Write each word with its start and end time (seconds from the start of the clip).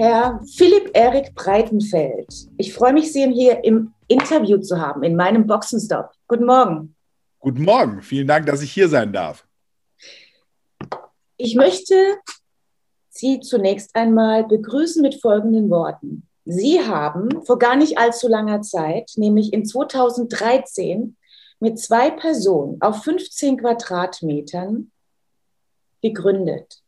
Herr 0.00 0.40
Philipp 0.56 0.92
Erik 0.94 1.34
Breitenfeld. 1.34 2.26
Ich 2.56 2.72
freue 2.72 2.94
mich, 2.94 3.12
Sie 3.12 3.30
hier 3.34 3.62
im 3.64 3.92
Interview 4.08 4.56
zu 4.56 4.80
haben, 4.80 5.02
in 5.02 5.14
meinem 5.14 5.46
Boxenstopp. 5.46 6.12
Guten 6.26 6.46
Morgen. 6.46 6.96
Guten 7.38 7.64
Morgen. 7.64 8.00
Vielen 8.00 8.26
Dank, 8.26 8.46
dass 8.46 8.62
ich 8.62 8.72
hier 8.72 8.88
sein 8.88 9.12
darf. 9.12 9.46
Ich 11.36 11.54
möchte 11.54 12.16
Sie 13.10 13.40
zunächst 13.40 13.94
einmal 13.94 14.44
begrüßen 14.44 15.02
mit 15.02 15.20
folgenden 15.20 15.68
Worten. 15.68 16.26
Sie 16.46 16.80
haben 16.80 17.44
vor 17.44 17.58
gar 17.58 17.76
nicht 17.76 17.98
allzu 17.98 18.26
langer 18.26 18.62
Zeit, 18.62 19.12
nämlich 19.16 19.52
in 19.52 19.66
2013, 19.66 21.14
mit 21.58 21.78
zwei 21.78 22.10
Personen 22.10 22.80
auf 22.80 23.04
15 23.04 23.58
Quadratmetern 23.58 24.90
gegründet. 26.00 26.79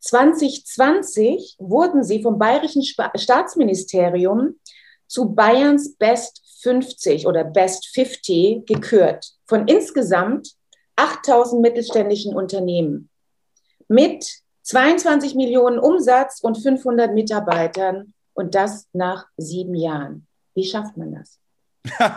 2020 0.00 1.56
wurden 1.58 2.02
sie 2.02 2.22
vom 2.22 2.38
Bayerischen 2.38 2.82
Staatsministerium 2.82 4.58
zu 5.06 5.30
Bayerns 5.34 5.94
Best 5.96 6.42
50 6.62 7.26
oder 7.26 7.44
Best 7.44 7.88
50 7.94 8.66
gekürt 8.66 9.32
von 9.46 9.66
insgesamt 9.66 10.54
8000 10.96 11.62
mittelständischen 11.62 12.34
Unternehmen 12.34 13.08
mit 13.88 14.24
22 14.62 15.34
Millionen 15.34 15.78
Umsatz 15.78 16.40
und 16.40 16.56
500 16.56 17.12
Mitarbeitern 17.14 18.14
und 18.34 18.54
das 18.54 18.86
nach 18.92 19.26
sieben 19.36 19.74
Jahren. 19.74 20.26
Wie 20.54 20.64
schafft 20.64 20.96
man 20.96 21.14
das? 21.14 21.38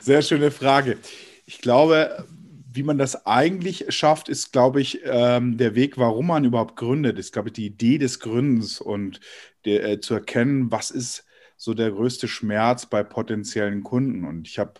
Sehr 0.00 0.22
schöne 0.22 0.50
Frage. 0.50 0.98
Ich 1.46 1.60
glaube, 1.60 2.26
wie 2.74 2.82
man 2.82 2.98
das 2.98 3.26
eigentlich 3.26 3.86
schafft, 3.90 4.28
ist, 4.28 4.52
glaube 4.52 4.80
ich, 4.80 5.00
ähm, 5.04 5.56
der 5.56 5.74
Weg, 5.76 5.96
warum 5.96 6.26
man 6.26 6.44
überhaupt 6.44 6.76
gründet, 6.76 7.18
ist, 7.18 7.32
glaube 7.32 7.48
ich, 7.48 7.52
die 7.54 7.66
Idee 7.66 7.98
des 7.98 8.18
Gründens 8.18 8.80
und 8.80 9.20
der, 9.64 9.84
äh, 9.84 10.00
zu 10.00 10.14
erkennen, 10.14 10.72
was 10.72 10.90
ist 10.90 11.24
so 11.56 11.72
der 11.72 11.92
größte 11.92 12.26
Schmerz 12.26 12.86
bei 12.86 13.04
potenziellen 13.04 13.84
Kunden. 13.84 14.24
Und 14.24 14.48
ich 14.48 14.58
habe 14.58 14.74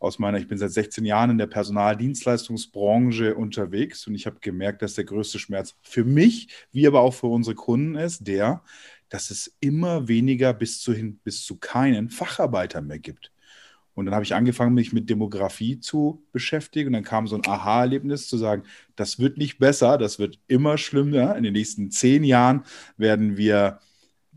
aus 0.00 0.18
meiner, 0.18 0.38
ich 0.38 0.48
bin 0.48 0.58
seit 0.58 0.72
16 0.72 1.04
Jahren 1.04 1.30
in 1.30 1.38
der 1.38 1.46
Personaldienstleistungsbranche 1.46 3.34
unterwegs 3.34 4.06
und 4.06 4.14
ich 4.14 4.26
habe 4.26 4.40
gemerkt, 4.40 4.82
dass 4.82 4.94
der 4.94 5.04
größte 5.04 5.38
Schmerz 5.38 5.76
für 5.82 6.04
mich, 6.04 6.48
wie 6.72 6.86
aber 6.86 7.00
auch 7.00 7.14
für 7.14 7.28
unsere 7.28 7.54
Kunden 7.54 7.94
ist, 7.94 8.26
der, 8.26 8.62
dass 9.08 9.30
es 9.30 9.56
immer 9.60 10.08
weniger 10.08 10.52
bis 10.52 10.80
zu 10.80 10.92
hin, 10.92 11.20
bis 11.22 11.44
zu 11.44 11.58
keinen 11.58 12.10
Facharbeiter 12.10 12.82
mehr 12.82 12.98
gibt. 12.98 13.30
Und 13.96 14.04
dann 14.04 14.14
habe 14.14 14.24
ich 14.24 14.34
angefangen, 14.34 14.74
mich 14.74 14.92
mit 14.92 15.08
Demografie 15.08 15.80
zu 15.80 16.22
beschäftigen. 16.30 16.88
Und 16.88 16.92
dann 16.92 17.02
kam 17.02 17.26
so 17.26 17.34
ein 17.34 17.46
Aha-Erlebnis 17.46 18.28
zu 18.28 18.36
sagen, 18.36 18.62
das 18.94 19.18
wird 19.18 19.38
nicht 19.38 19.58
besser, 19.58 19.96
das 19.96 20.18
wird 20.18 20.38
immer 20.48 20.76
schlimmer. 20.76 21.34
In 21.34 21.42
den 21.42 21.54
nächsten 21.54 21.90
zehn 21.90 22.22
Jahren 22.22 22.64
werden 22.98 23.38
wir 23.38 23.80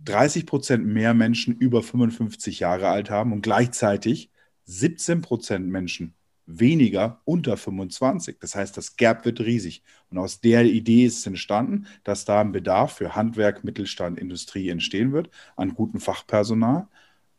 30 0.06 0.46
Prozent 0.46 0.86
mehr 0.86 1.14
Menschen 1.14 1.58
über 1.58 1.84
55 1.84 2.62
Jahre 2.62 2.88
alt 2.88 3.10
haben 3.10 3.34
und 3.34 3.42
gleichzeitig 3.42 4.32
17 4.64 5.22
Prozent 5.22 5.68
Menschen 5.68 6.14
weniger 6.46 7.20
unter 7.26 7.58
25. 7.58 8.38
Das 8.40 8.56
heißt, 8.56 8.78
das 8.78 8.96
Gap 8.96 9.26
wird 9.26 9.42
riesig. 9.42 9.84
Und 10.10 10.20
aus 10.20 10.40
der 10.40 10.64
Idee 10.64 11.06
ist 11.06 11.20
es 11.20 11.28
entstanden, 11.28 11.86
dass 12.06 12.24
da 12.24 12.40
ein 12.40 12.54
Bedarf 12.54 12.94
für 12.94 13.14
Handwerk, 13.14 13.66
Mittelstand, 13.66 14.18
Industrie 14.18 14.70
entstehen 14.70 15.12
wird 15.12 15.30
an 15.58 15.76
gutem 15.76 16.00
Fachpersonal. 16.00 16.88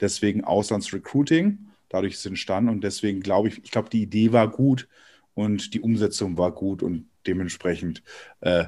Deswegen 0.01 0.45
Auslandsrecruiting 0.45 1.70
dadurch 1.91 2.15
ist 2.15 2.21
es 2.21 2.27
entstanden. 2.27 2.71
Und 2.71 2.83
deswegen 2.83 3.21
glaube 3.21 3.49
ich, 3.49 3.63
ich 3.63 3.71
glaube, 3.71 3.91
die 3.91 4.03
Idee 4.03 4.33
war 4.33 4.51
gut 4.51 4.89
und 5.35 5.75
die 5.75 5.81
Umsetzung 5.81 6.39
war 6.39 6.53
gut 6.53 6.83
und 6.83 7.11
dementsprechend 7.27 8.03
äh, 8.41 8.65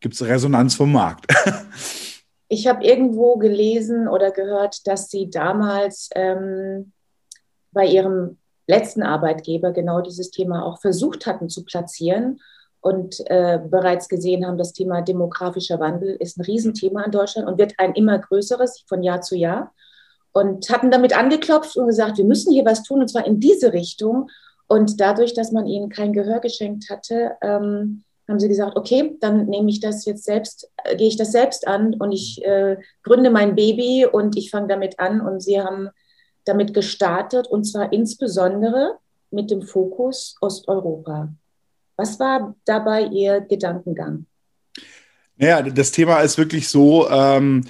gibt 0.00 0.14
es 0.14 0.24
Resonanz 0.24 0.74
vom 0.74 0.92
Markt. 0.92 1.26
ich 2.48 2.66
habe 2.66 2.82
irgendwo 2.84 3.36
gelesen 3.36 4.08
oder 4.08 4.30
gehört, 4.30 4.86
dass 4.86 5.10
Sie 5.10 5.28
damals 5.28 6.08
ähm, 6.14 6.92
bei 7.72 7.86
Ihrem 7.86 8.38
letzten 8.66 9.02
Arbeitgeber 9.02 9.72
genau 9.72 10.00
dieses 10.00 10.30
Thema 10.30 10.64
auch 10.64 10.80
versucht 10.80 11.26
hatten 11.26 11.48
zu 11.48 11.64
platzieren 11.64 12.40
und 12.80 13.20
äh, 13.26 13.58
bereits 13.58 14.08
gesehen 14.08 14.46
haben, 14.46 14.56
das 14.56 14.72
Thema 14.72 15.02
demografischer 15.02 15.80
Wandel 15.80 16.16
ist 16.18 16.38
ein 16.38 16.44
Riesenthema 16.44 17.02
in 17.02 17.10
Deutschland 17.10 17.46
und 17.46 17.58
wird 17.58 17.74
ein 17.78 17.94
immer 17.94 18.18
größeres 18.18 18.84
von 18.88 19.02
Jahr 19.02 19.20
zu 19.20 19.36
Jahr 19.36 19.74
und 20.32 20.70
hatten 20.70 20.90
damit 20.90 21.16
angeklopft 21.16 21.76
und 21.76 21.86
gesagt, 21.86 22.18
wir 22.18 22.24
müssen 22.24 22.52
hier 22.52 22.64
was 22.64 22.82
tun 22.82 23.00
und 23.00 23.08
zwar 23.08 23.26
in 23.26 23.40
diese 23.40 23.72
Richtung. 23.72 24.30
Und 24.68 25.00
dadurch, 25.00 25.34
dass 25.34 25.50
man 25.50 25.66
ihnen 25.66 25.88
kein 25.88 26.12
Gehör 26.12 26.38
geschenkt 26.40 26.90
hatte, 26.90 27.32
ähm, 27.42 28.04
haben 28.28 28.38
sie 28.38 28.48
gesagt, 28.48 28.76
okay, 28.76 29.16
dann 29.20 29.46
nehme 29.46 29.68
ich 29.68 29.80
das 29.80 30.04
jetzt 30.04 30.24
selbst, 30.24 30.70
äh, 30.84 30.96
gehe 30.96 31.08
ich 31.08 31.16
das 31.16 31.32
selbst 31.32 31.66
an 31.66 31.94
und 31.94 32.12
ich 32.12 32.44
äh, 32.44 32.76
gründe 33.02 33.30
mein 33.30 33.56
Baby 33.56 34.06
und 34.06 34.36
ich 34.36 34.50
fange 34.50 34.68
damit 34.68 35.00
an. 35.00 35.20
Und 35.20 35.40
sie 35.40 35.60
haben 35.60 35.90
damit 36.44 36.72
gestartet 36.72 37.48
und 37.48 37.64
zwar 37.64 37.92
insbesondere 37.92 38.98
mit 39.30 39.50
dem 39.50 39.62
Fokus 39.62 40.36
Osteuropa. 40.40 41.32
Was 41.96 42.18
war 42.18 42.54
dabei 42.64 43.02
Ihr 43.04 43.40
Gedankengang? 43.40 44.26
Naja, 45.36 45.62
das 45.62 45.90
Thema 45.90 46.20
ist 46.20 46.38
wirklich 46.38 46.68
so, 46.68 47.08
ähm, 47.10 47.66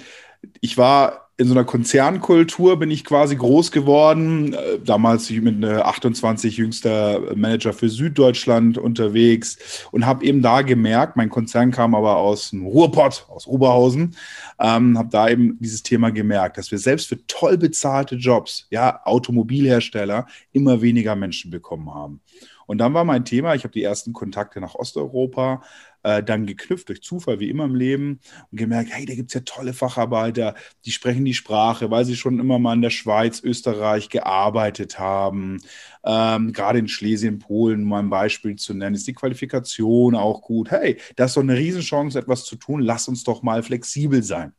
ich 0.61 0.77
war 0.77 1.30
in 1.41 1.47
so 1.47 1.55
einer 1.55 1.63
Konzernkultur 1.63 2.77
bin 2.77 2.91
ich 2.91 3.03
quasi 3.03 3.35
groß 3.35 3.71
geworden. 3.71 4.53
Äh, 4.53 4.77
damals 4.85 5.27
mit 5.31 5.65
28 5.65 6.57
jüngster 6.57 7.35
Manager 7.35 7.73
für 7.73 7.89
Süddeutschland 7.89 8.77
unterwegs 8.77 9.87
und 9.91 10.05
habe 10.05 10.23
eben 10.23 10.43
da 10.43 10.61
gemerkt, 10.61 11.17
mein 11.17 11.31
Konzern 11.31 11.71
kam 11.71 11.95
aber 11.95 12.17
aus 12.17 12.51
dem 12.51 12.67
Ruhrpott, 12.67 13.25
aus 13.27 13.47
Oberhausen, 13.47 14.15
ähm, 14.59 14.95
habe 14.99 15.09
da 15.09 15.29
eben 15.29 15.57
dieses 15.59 15.81
Thema 15.81 16.11
gemerkt, 16.11 16.59
dass 16.59 16.69
wir 16.69 16.77
selbst 16.77 17.07
für 17.07 17.25
toll 17.25 17.57
bezahlte 17.57 18.17
Jobs, 18.17 18.67
ja, 18.69 19.01
Automobilhersteller, 19.03 20.27
immer 20.51 20.81
weniger 20.81 21.15
Menschen 21.15 21.49
bekommen 21.49 21.91
haben. 21.91 22.21
Und 22.67 22.77
dann 22.77 22.93
war 22.93 23.03
mein 23.03 23.25
Thema, 23.25 23.55
ich 23.55 23.63
habe 23.63 23.73
die 23.73 23.83
ersten 23.83 24.13
Kontakte 24.13 24.61
nach 24.61 24.75
Osteuropa 24.75 25.63
äh, 26.03 26.23
dann 26.23 26.45
geknüpft 26.45 26.89
durch 26.89 27.01
Zufall, 27.01 27.39
wie 27.39 27.49
immer 27.49 27.65
im 27.65 27.75
Leben, 27.75 28.19
und 28.51 28.57
gemerkt, 28.57 28.89
hey, 28.91 29.05
da 29.05 29.15
gibt 29.15 29.29
es 29.29 29.33
ja 29.33 29.41
tolle 29.41 29.73
Facharbeiter, 29.73 30.55
die 30.85 30.91
sprechen 30.91 31.25
die 31.25 31.33
Sprache, 31.33 31.91
weil 31.91 32.05
sie 32.05 32.15
schon 32.15 32.39
immer 32.39 32.59
mal 32.59 32.73
in 32.73 32.81
der 32.81 32.89
Schweiz, 32.89 33.41
Österreich 33.43 34.09
gearbeitet 34.09 34.99
haben. 34.99 35.59
Ähm, 36.03 36.53
gerade 36.53 36.79
in 36.79 36.87
Schlesien, 36.87 37.39
Polen, 37.39 37.83
um 37.83 37.93
ein 37.93 38.09
Beispiel 38.09 38.55
zu 38.55 38.73
nennen, 38.73 38.95
ist 38.95 39.07
die 39.07 39.13
Qualifikation 39.13 40.15
auch 40.15 40.41
gut. 40.41 40.71
Hey, 40.71 40.97
das 41.15 41.31
ist 41.31 41.37
doch 41.37 41.43
eine 41.43 41.57
Riesenchance, 41.57 42.17
etwas 42.17 42.45
zu 42.45 42.55
tun. 42.55 42.81
Lass 42.81 43.07
uns 43.07 43.23
doch 43.23 43.43
mal 43.43 43.63
flexibel 43.63 44.23
sein. 44.23 44.53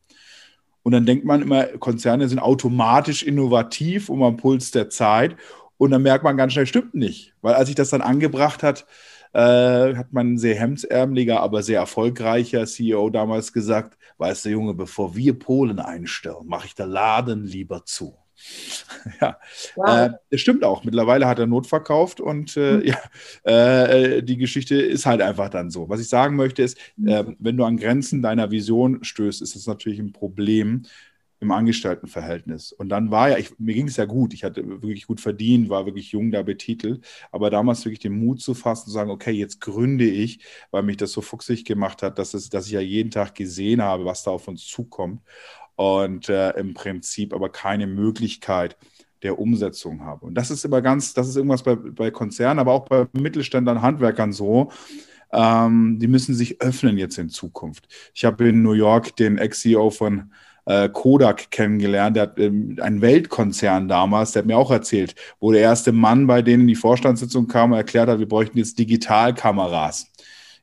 Und 0.83 0.91
dann 0.91 1.05
denkt 1.05 1.25
man 1.25 1.41
immer, 1.41 1.63
Konzerne 1.65 2.27
sind 2.27 2.39
automatisch 2.39 3.23
innovativ 3.23 4.09
um 4.09 4.21
am 4.21 4.37
Puls 4.37 4.71
der 4.71 4.89
Zeit. 4.89 5.37
Und 5.77 5.91
dann 5.91 6.01
merkt 6.01 6.23
man 6.23 6.37
ganz 6.37 6.53
schnell, 6.53 6.67
stimmt 6.67 6.93
nicht. 6.93 7.33
Weil 7.41 7.55
als 7.55 7.69
ich 7.69 7.75
das 7.75 7.89
dann 7.89 8.01
angebracht 8.01 8.63
hat, 8.63 8.85
äh, 9.33 9.95
hat 9.95 10.13
man 10.13 10.33
ein 10.33 10.37
sehr 10.37 10.55
hemdsärmeliger, 10.55 11.41
aber 11.41 11.63
sehr 11.63 11.79
erfolgreicher 11.79 12.65
CEO 12.65 13.09
damals 13.09 13.51
gesagt, 13.51 13.97
weißt 14.17 14.45
du 14.45 14.49
Junge, 14.49 14.73
bevor 14.73 15.15
wir 15.15 15.37
Polen 15.37 15.79
einstellen, 15.79 16.45
mache 16.45 16.67
ich 16.67 16.75
der 16.75 16.87
Laden 16.87 17.43
lieber 17.43 17.85
zu. 17.85 18.15
ja, 19.21 19.37
wow. 19.75 19.87
äh, 19.87 20.09
das 20.29 20.41
stimmt 20.41 20.63
auch. 20.63 20.83
Mittlerweile 20.83 21.27
hat 21.27 21.39
er 21.39 21.47
Not 21.47 21.67
verkauft 21.67 22.19
und 22.19 22.57
äh, 22.57 22.77
mhm. 22.77 22.83
ja, 22.83 23.85
äh, 23.85 24.23
die 24.23 24.37
Geschichte 24.37 24.75
ist 24.75 25.05
halt 25.05 25.21
einfach 25.21 25.49
dann 25.49 25.69
so. 25.69 25.89
Was 25.89 26.01
ich 26.01 26.09
sagen 26.09 26.35
möchte 26.35 26.61
ist, 26.61 26.77
mhm. 26.97 27.35
wenn 27.39 27.57
du 27.57 27.63
an 27.63 27.77
Grenzen 27.77 28.21
deiner 28.21 28.51
Vision 28.51 29.03
stößt, 29.03 29.41
ist 29.41 29.55
das 29.55 29.67
natürlich 29.67 29.99
ein 29.99 30.13
Problem 30.13 30.83
im 31.43 31.51
Angestelltenverhältnis. 31.51 32.71
Und 32.71 32.89
dann 32.89 33.11
war 33.11 33.29
ja, 33.29 33.37
ich, 33.37 33.57
mir 33.59 33.73
ging 33.73 33.87
es 33.87 33.97
ja 33.97 34.05
gut, 34.05 34.33
ich 34.33 34.43
hatte 34.43 34.65
wirklich 34.81 35.07
gut 35.07 35.21
verdient, 35.21 35.69
war 35.69 35.85
wirklich 35.85 36.11
jung 36.11 36.31
da 36.31 36.41
betitelt, 36.41 37.05
aber 37.31 37.49
damals 37.49 37.85
wirklich 37.85 37.99
den 37.99 38.17
Mut 38.17 38.41
zu 38.41 38.53
fassen, 38.53 38.85
zu 38.85 38.91
sagen, 38.91 39.11
okay, 39.11 39.31
jetzt 39.31 39.61
gründe 39.61 40.05
ich, 40.05 40.39
weil 40.71 40.83
mich 40.83 40.97
das 40.97 41.11
so 41.11 41.21
fuchsig 41.21 41.65
gemacht 41.65 42.01
hat, 42.01 42.17
dass, 42.17 42.33
es, 42.33 42.49
dass 42.49 42.65
ich 42.65 42.73
ja 42.73 42.81
jeden 42.81 43.11
Tag 43.11 43.35
gesehen 43.35 43.81
habe, 43.81 44.05
was 44.05 44.23
da 44.23 44.31
auf 44.31 44.47
uns 44.47 44.65
zukommt 44.65 45.21
und 45.75 46.29
äh, 46.29 46.51
im 46.51 46.73
Prinzip 46.73 47.33
aber 47.33 47.49
keine 47.49 47.87
Möglichkeit 47.87 48.77
der 49.21 49.39
Umsetzung 49.39 50.01
habe. 50.01 50.25
Und 50.25 50.35
das 50.35 50.51
ist 50.51 50.65
immer 50.65 50.81
ganz, 50.81 51.13
das 51.13 51.27
ist 51.29 51.35
irgendwas 51.35 51.63
bei, 51.63 51.75
bei 51.75 52.11
Konzernen, 52.11 52.59
aber 52.59 52.73
auch 52.73 52.85
bei 52.87 53.07
Mittelständlern, 53.13 53.81
Handwerkern 53.81 54.33
so, 54.33 54.71
ähm, 55.31 55.97
die 55.99 56.07
müssen 56.07 56.35
sich 56.35 56.61
öffnen 56.61 56.97
jetzt 56.97 57.17
in 57.17 57.29
Zukunft. 57.29 57.87
Ich 58.13 58.23
habe 58.23 58.49
in 58.49 58.61
New 58.61 58.73
York 58.73 59.15
den 59.15 59.37
Ex-CEO 59.37 59.89
von 59.89 60.31
äh, 60.65 60.89
Kodak 60.89 61.51
kennengelernt. 61.51 62.15
Der 62.15 62.23
hat 62.23 62.39
ähm, 62.39 62.77
einen 62.81 63.01
Weltkonzern 63.01 63.87
damals, 63.87 64.31
der 64.31 64.41
hat 64.41 64.47
mir 64.47 64.57
auch 64.57 64.71
erzählt, 64.71 65.15
wo 65.39 65.51
der 65.51 65.61
erste 65.61 65.91
Mann 65.91 66.27
bei 66.27 66.41
denen 66.41 66.61
in 66.61 66.67
die 66.67 66.75
Vorstandssitzung 66.75 67.47
kam 67.47 67.71
und 67.71 67.77
erklärt 67.77 68.09
hat, 68.09 68.19
wir 68.19 68.27
bräuchten 68.27 68.57
jetzt 68.57 68.79
Digitalkameras. 68.79 70.07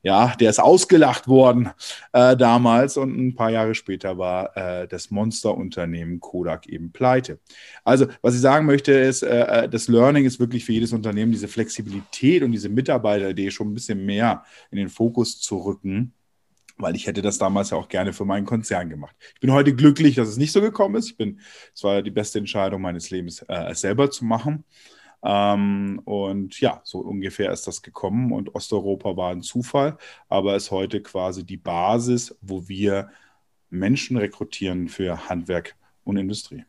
Ja, 0.03 0.35
der 0.41 0.49
ist 0.49 0.61
ausgelacht 0.61 1.29
worden 1.29 1.71
äh, 2.15 2.35
damals 2.35 2.97
und 2.97 3.19
ein 3.19 3.35
paar 3.35 3.51
Jahre 3.51 3.75
später 3.75 4.17
war 4.17 4.57
äh, 4.57 4.89
das 4.89 5.11
Monsterunternehmen 5.11 6.21
Kodak 6.21 6.67
eben 6.69 6.91
pleite. 6.91 7.39
Also, 7.85 8.07
was 8.23 8.35
ich 8.35 8.41
sagen 8.41 8.65
möchte, 8.65 8.93
ist, 8.93 9.23
äh, 9.23 9.65
äh 9.65 9.69
das 9.69 9.89
Learning 9.89 10.25
ist 10.25 10.41
wirklich 10.41 10.65
für 10.65 10.73
jedes 10.73 10.95
Unternehmen 10.95 11.33
diese 11.33 11.49
Flexibilität 11.49 12.43
und 12.43 12.53
diese 12.53 12.71
Mitarbeiteridee 12.71 13.51
schon 13.51 13.69
ein 13.69 13.75
bisschen 13.75 14.07
mehr 14.07 14.43
in 14.71 14.79
den 14.79 14.89
Fokus 14.89 15.39
zu 15.39 15.59
rücken 15.59 16.15
weil 16.83 16.97
ich 16.97 17.07
hätte 17.07 17.23
das 17.23 17.39
damals 17.39 17.71
ja 17.71 17.77
auch 17.77 17.89
gerne 17.89 18.13
für 18.13 18.25
meinen 18.25 18.47
Konzern 18.47 18.89
gemacht. 18.89 19.17
Ich 19.35 19.41
bin 19.41 19.53
heute 19.53 19.75
glücklich, 19.75 20.17
dass 20.17 20.29
es 20.29 20.37
nicht 20.37 20.53
so 20.53 20.61
gekommen 20.61 20.97
ist. 20.97 21.11
Ich 21.11 21.17
bin, 21.17 21.41
es 21.75 21.85
war 21.85 22.03
die 22.03 22.11
beste 22.11 22.39
Entscheidung 22.39 22.83
meines 22.83 23.11
Lebens, 23.11 23.43
äh, 23.43 23.71
es 23.71 23.81
selber 23.81 24.11
zu 24.11 24.25
machen. 24.25 24.65
Ähm, 25.23 26.01
und 26.05 26.61
ja, 26.61 26.81
so 26.85 27.01
ungefähr 27.01 27.53
ist 27.53 27.67
das 27.67 27.83
gekommen 27.83 28.33
und 28.33 28.55
Osteuropa 28.55 29.17
war 29.17 29.31
ein 29.33 29.43
Zufall, 29.43 29.99
aber 30.29 30.57
ist 30.57 30.71
heute 30.71 31.03
quasi 31.03 31.45
die 31.45 31.59
Basis, 31.59 32.37
wo 32.41 32.69
wir 32.69 33.11
Menschen 33.69 34.17
rekrutieren 34.17 34.89
für 34.89 35.29
Handwerk 35.29 35.77
und 36.05 36.17
Industrie. 36.17 36.65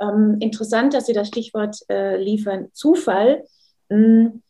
Ähm, 0.00 0.36
interessant, 0.40 0.94
dass 0.94 1.06
Sie 1.06 1.12
das 1.12 1.28
Stichwort 1.28 1.78
äh, 1.88 2.22
liefern, 2.22 2.68
Zufall. 2.72 3.44
Hm, 3.90 4.42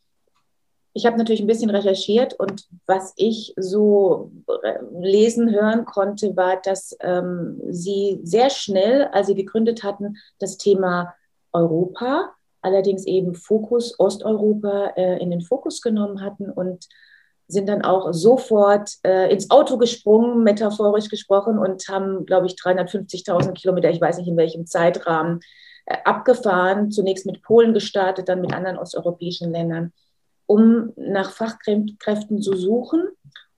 ich 0.96 1.04
habe 1.04 1.18
natürlich 1.18 1.42
ein 1.42 1.46
bisschen 1.46 1.68
recherchiert 1.68 2.32
und 2.34 2.64
was 2.86 3.12
ich 3.16 3.52
so 3.58 4.32
äh, 4.62 4.78
lesen, 4.98 5.52
hören 5.52 5.84
konnte, 5.84 6.34
war, 6.36 6.56
dass 6.62 6.96
ähm, 7.00 7.60
Sie 7.68 8.18
sehr 8.22 8.48
schnell, 8.48 9.04
als 9.12 9.26
Sie 9.26 9.34
gegründet 9.34 9.84
hatten, 9.84 10.16
das 10.38 10.56
Thema 10.56 11.14
Europa 11.52 12.32
allerdings 12.62 13.06
eben 13.06 13.34
Fokus 13.34 14.00
Osteuropa 14.00 14.94
äh, 14.96 15.22
in 15.22 15.30
den 15.30 15.42
Fokus 15.42 15.82
genommen 15.82 16.22
hatten 16.22 16.50
und 16.50 16.86
sind 17.46 17.68
dann 17.68 17.82
auch 17.82 18.12
sofort 18.12 18.90
äh, 19.04 19.30
ins 19.30 19.50
Auto 19.50 19.76
gesprungen, 19.76 20.42
metaphorisch 20.42 21.08
gesprochen, 21.08 21.58
und 21.58 21.86
haben, 21.88 22.24
glaube 22.24 22.46
ich, 22.46 22.54
350.000 22.54 23.52
Kilometer, 23.52 23.90
ich 23.90 24.00
weiß 24.00 24.16
nicht 24.18 24.28
in 24.28 24.36
welchem 24.36 24.66
Zeitrahmen, 24.66 25.40
äh, 25.84 25.98
abgefahren. 26.04 26.90
Zunächst 26.90 27.26
mit 27.26 27.42
Polen 27.42 27.74
gestartet, 27.74 28.28
dann 28.28 28.40
mit 28.40 28.52
anderen 28.52 28.78
osteuropäischen 28.78 29.52
Ländern, 29.52 29.92
um 30.46 30.92
nach 30.96 31.32
Fachkräften 31.32 32.40
zu 32.40 32.56
suchen 32.56 33.02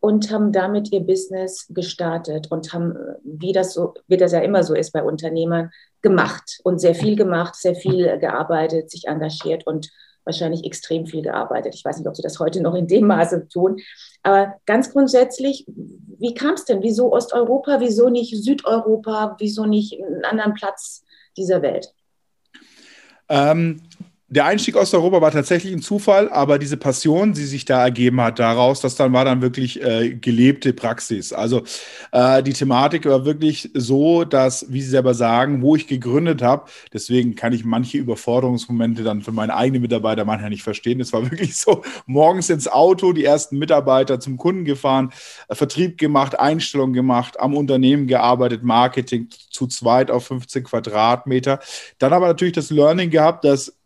und 0.01 0.31
haben 0.31 0.53
damit 0.53 0.93
ihr 0.93 1.01
Business 1.01 1.67
gestartet 1.71 2.51
und 2.51 2.73
haben, 2.73 2.95
wie 3.25 3.53
das 3.53 3.75
so, 3.75 3.95
wie 4.07 4.17
das 4.17 4.33
ja 4.33 4.41
immer 4.41 4.63
so 4.63 4.75
ist 4.75 4.93
bei 4.93 5.03
Unternehmern, 5.03 5.71
gemacht 6.03 6.61
und 6.63 6.81
sehr 6.81 6.95
viel 6.95 7.17
gemacht, 7.17 7.57
sehr 7.57 7.75
viel 7.75 8.19
gearbeitet, 8.19 8.91
sich 8.91 9.07
engagiert 9.09 9.67
und 9.67 9.91
wahrscheinlich 10.25 10.65
extrem 10.65 11.07
viel 11.07 11.23
gearbeitet. 11.23 11.75
Ich 11.75 11.85
weiß 11.85 11.99
nicht, 11.99 12.07
ob 12.07 12.15
sie 12.15 12.23
das 12.23 12.39
heute 12.39 12.61
noch 12.61 12.75
in 12.75 12.87
dem 12.87 13.07
Maße 13.07 13.49
tun. 13.49 13.81
Aber 14.23 14.55
ganz 14.67 14.93
grundsätzlich, 14.93 15.65
wie 15.67 16.35
kam 16.35 16.55
es 16.55 16.67
denn? 16.67 16.83
Wieso 16.83 17.13
Osteuropa? 17.13 17.81
Wieso 17.81 18.11
nicht 18.11 18.37
Südeuropa? 18.37 19.37
Wieso 19.39 19.65
nicht 19.65 20.01
einen 20.01 20.25
anderen 20.25 20.55
Platz 20.55 21.05
dieser 21.37 21.63
Welt? 21.63 21.93
Ähm, 23.31 23.83
der 24.31 24.45
Einstieg 24.45 24.77
aus 24.77 24.93
Europa 24.93 25.23
war 25.23 25.31
tatsächlich 25.31 25.73
ein 25.73 25.81
Zufall, 25.81 26.29
aber 26.29 26.59
diese 26.59 26.77
Passion, 26.77 27.33
die 27.33 27.47
sich 27.47 27.65
da 27.65 27.83
ergeben 27.83 28.21
hat 28.21 28.39
daraus, 28.39 28.83
das 28.83 28.95
dann 28.95 29.15
war 29.15 29.25
dann 29.25 29.41
wirklich 29.41 29.83
äh, 29.83 30.11
gelebte 30.15 30.75
Praxis. 30.75 31.33
Also 31.33 31.63
äh, 32.13 32.43
die 32.43 32.53
Thematik 32.53 33.07
war 33.07 33.25
wirklich 33.25 33.71
so, 33.73 34.25
dass, 34.25 34.71
wie 34.71 34.83
Sie 34.83 34.91
selber 34.91 35.15
sagen, 35.15 35.63
wo 35.63 35.77
ich 35.77 35.87
gegründet 35.87 36.43
habe, 36.43 36.69
deswegen 36.93 37.37
kann 37.37 37.55
ich 37.55 37.65
manche 37.65 37.97
Überforderungsmomente 37.97 39.03
dann 39.03 39.23
für 39.23 39.33
meine 39.33 39.57
eigenen 39.57 39.81
Mitarbeiter 39.81 40.27
manchmal 40.27 40.51
nicht 40.51 40.63
verstehen. 40.63 41.01
Es 41.01 41.15
war 41.15 41.23
wirklich 41.31 41.57
so, 41.57 41.83
morgens 42.05 42.51
ins 42.51 42.69
Auto, 42.69 43.15
die 43.15 43.25
ersten 43.25 43.57
Mitarbeiter 43.57 44.21
zum 44.21 44.37
Kunden 44.37 44.67
gefahren, 44.67 45.11
äh, 45.49 45.55
Vertrieb 45.55 45.97
gemacht, 45.97 46.39
Einstellung 46.39 46.93
gemacht, 46.93 47.41
am 47.41 47.57
Unternehmen 47.57 48.07
gearbeitet, 48.07 48.63
Marketing 48.63 49.29
zu 49.51 49.67
zweit 49.69 50.11
auf 50.11 50.27
15 50.27 50.65
Quadratmeter. 50.65 51.61
Dann 51.99 52.13
aber 52.13 52.27
natürlich 52.27 52.53
das 52.53 52.69
Learning 52.69 53.09
gehabt, 53.09 53.45
dass 53.45 53.78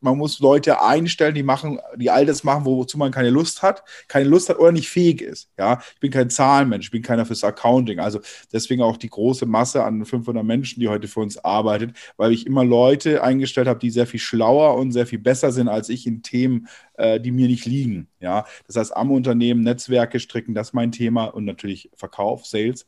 man 0.00 0.16
muss 0.16 0.38
Leute 0.38 0.82
einstellen, 0.82 1.34
die 1.34 1.42
machen, 1.42 1.80
die 1.96 2.10
all 2.10 2.26
das 2.26 2.44
machen, 2.44 2.64
wozu 2.64 2.98
man 2.98 3.12
keine 3.12 3.30
Lust 3.30 3.62
hat, 3.62 3.82
keine 4.06 4.28
Lust 4.28 4.48
hat 4.48 4.58
oder 4.58 4.72
nicht 4.72 4.88
fähig 4.88 5.20
ist. 5.20 5.50
Ja, 5.58 5.80
ich 5.94 6.00
bin 6.00 6.10
kein 6.10 6.30
Zahlenmensch, 6.30 6.86
ich 6.86 6.90
bin 6.90 7.02
keiner 7.02 7.26
fürs 7.26 7.44
Accounting. 7.44 7.98
Also 7.98 8.20
deswegen 8.52 8.82
auch 8.82 8.96
die 8.96 9.10
große 9.10 9.46
Masse 9.46 9.84
an 9.84 10.04
500 10.04 10.44
Menschen, 10.44 10.80
die 10.80 10.88
heute 10.88 11.08
für 11.08 11.20
uns 11.20 11.42
arbeitet, 11.44 11.96
weil 12.16 12.32
ich 12.32 12.46
immer 12.46 12.64
Leute 12.64 13.22
eingestellt 13.22 13.68
habe, 13.68 13.80
die 13.80 13.90
sehr 13.90 14.06
viel 14.06 14.20
schlauer 14.20 14.76
und 14.76 14.92
sehr 14.92 15.06
viel 15.06 15.18
besser 15.18 15.52
sind 15.52 15.68
als 15.68 15.88
ich 15.88 16.06
in 16.06 16.22
Themen, 16.22 16.68
äh, 16.94 17.20
die 17.20 17.30
mir 17.30 17.48
nicht 17.48 17.66
liegen. 17.66 18.08
Ja, 18.20 18.44
das 18.66 18.76
heißt, 18.76 18.96
am 18.96 19.10
Unternehmen 19.10 19.62
Netzwerke 19.62 20.20
stricken, 20.20 20.54
das 20.54 20.68
ist 20.68 20.74
mein 20.74 20.92
Thema 20.92 21.26
und 21.26 21.44
natürlich 21.44 21.90
Verkauf, 21.94 22.46
Sales. 22.46 22.86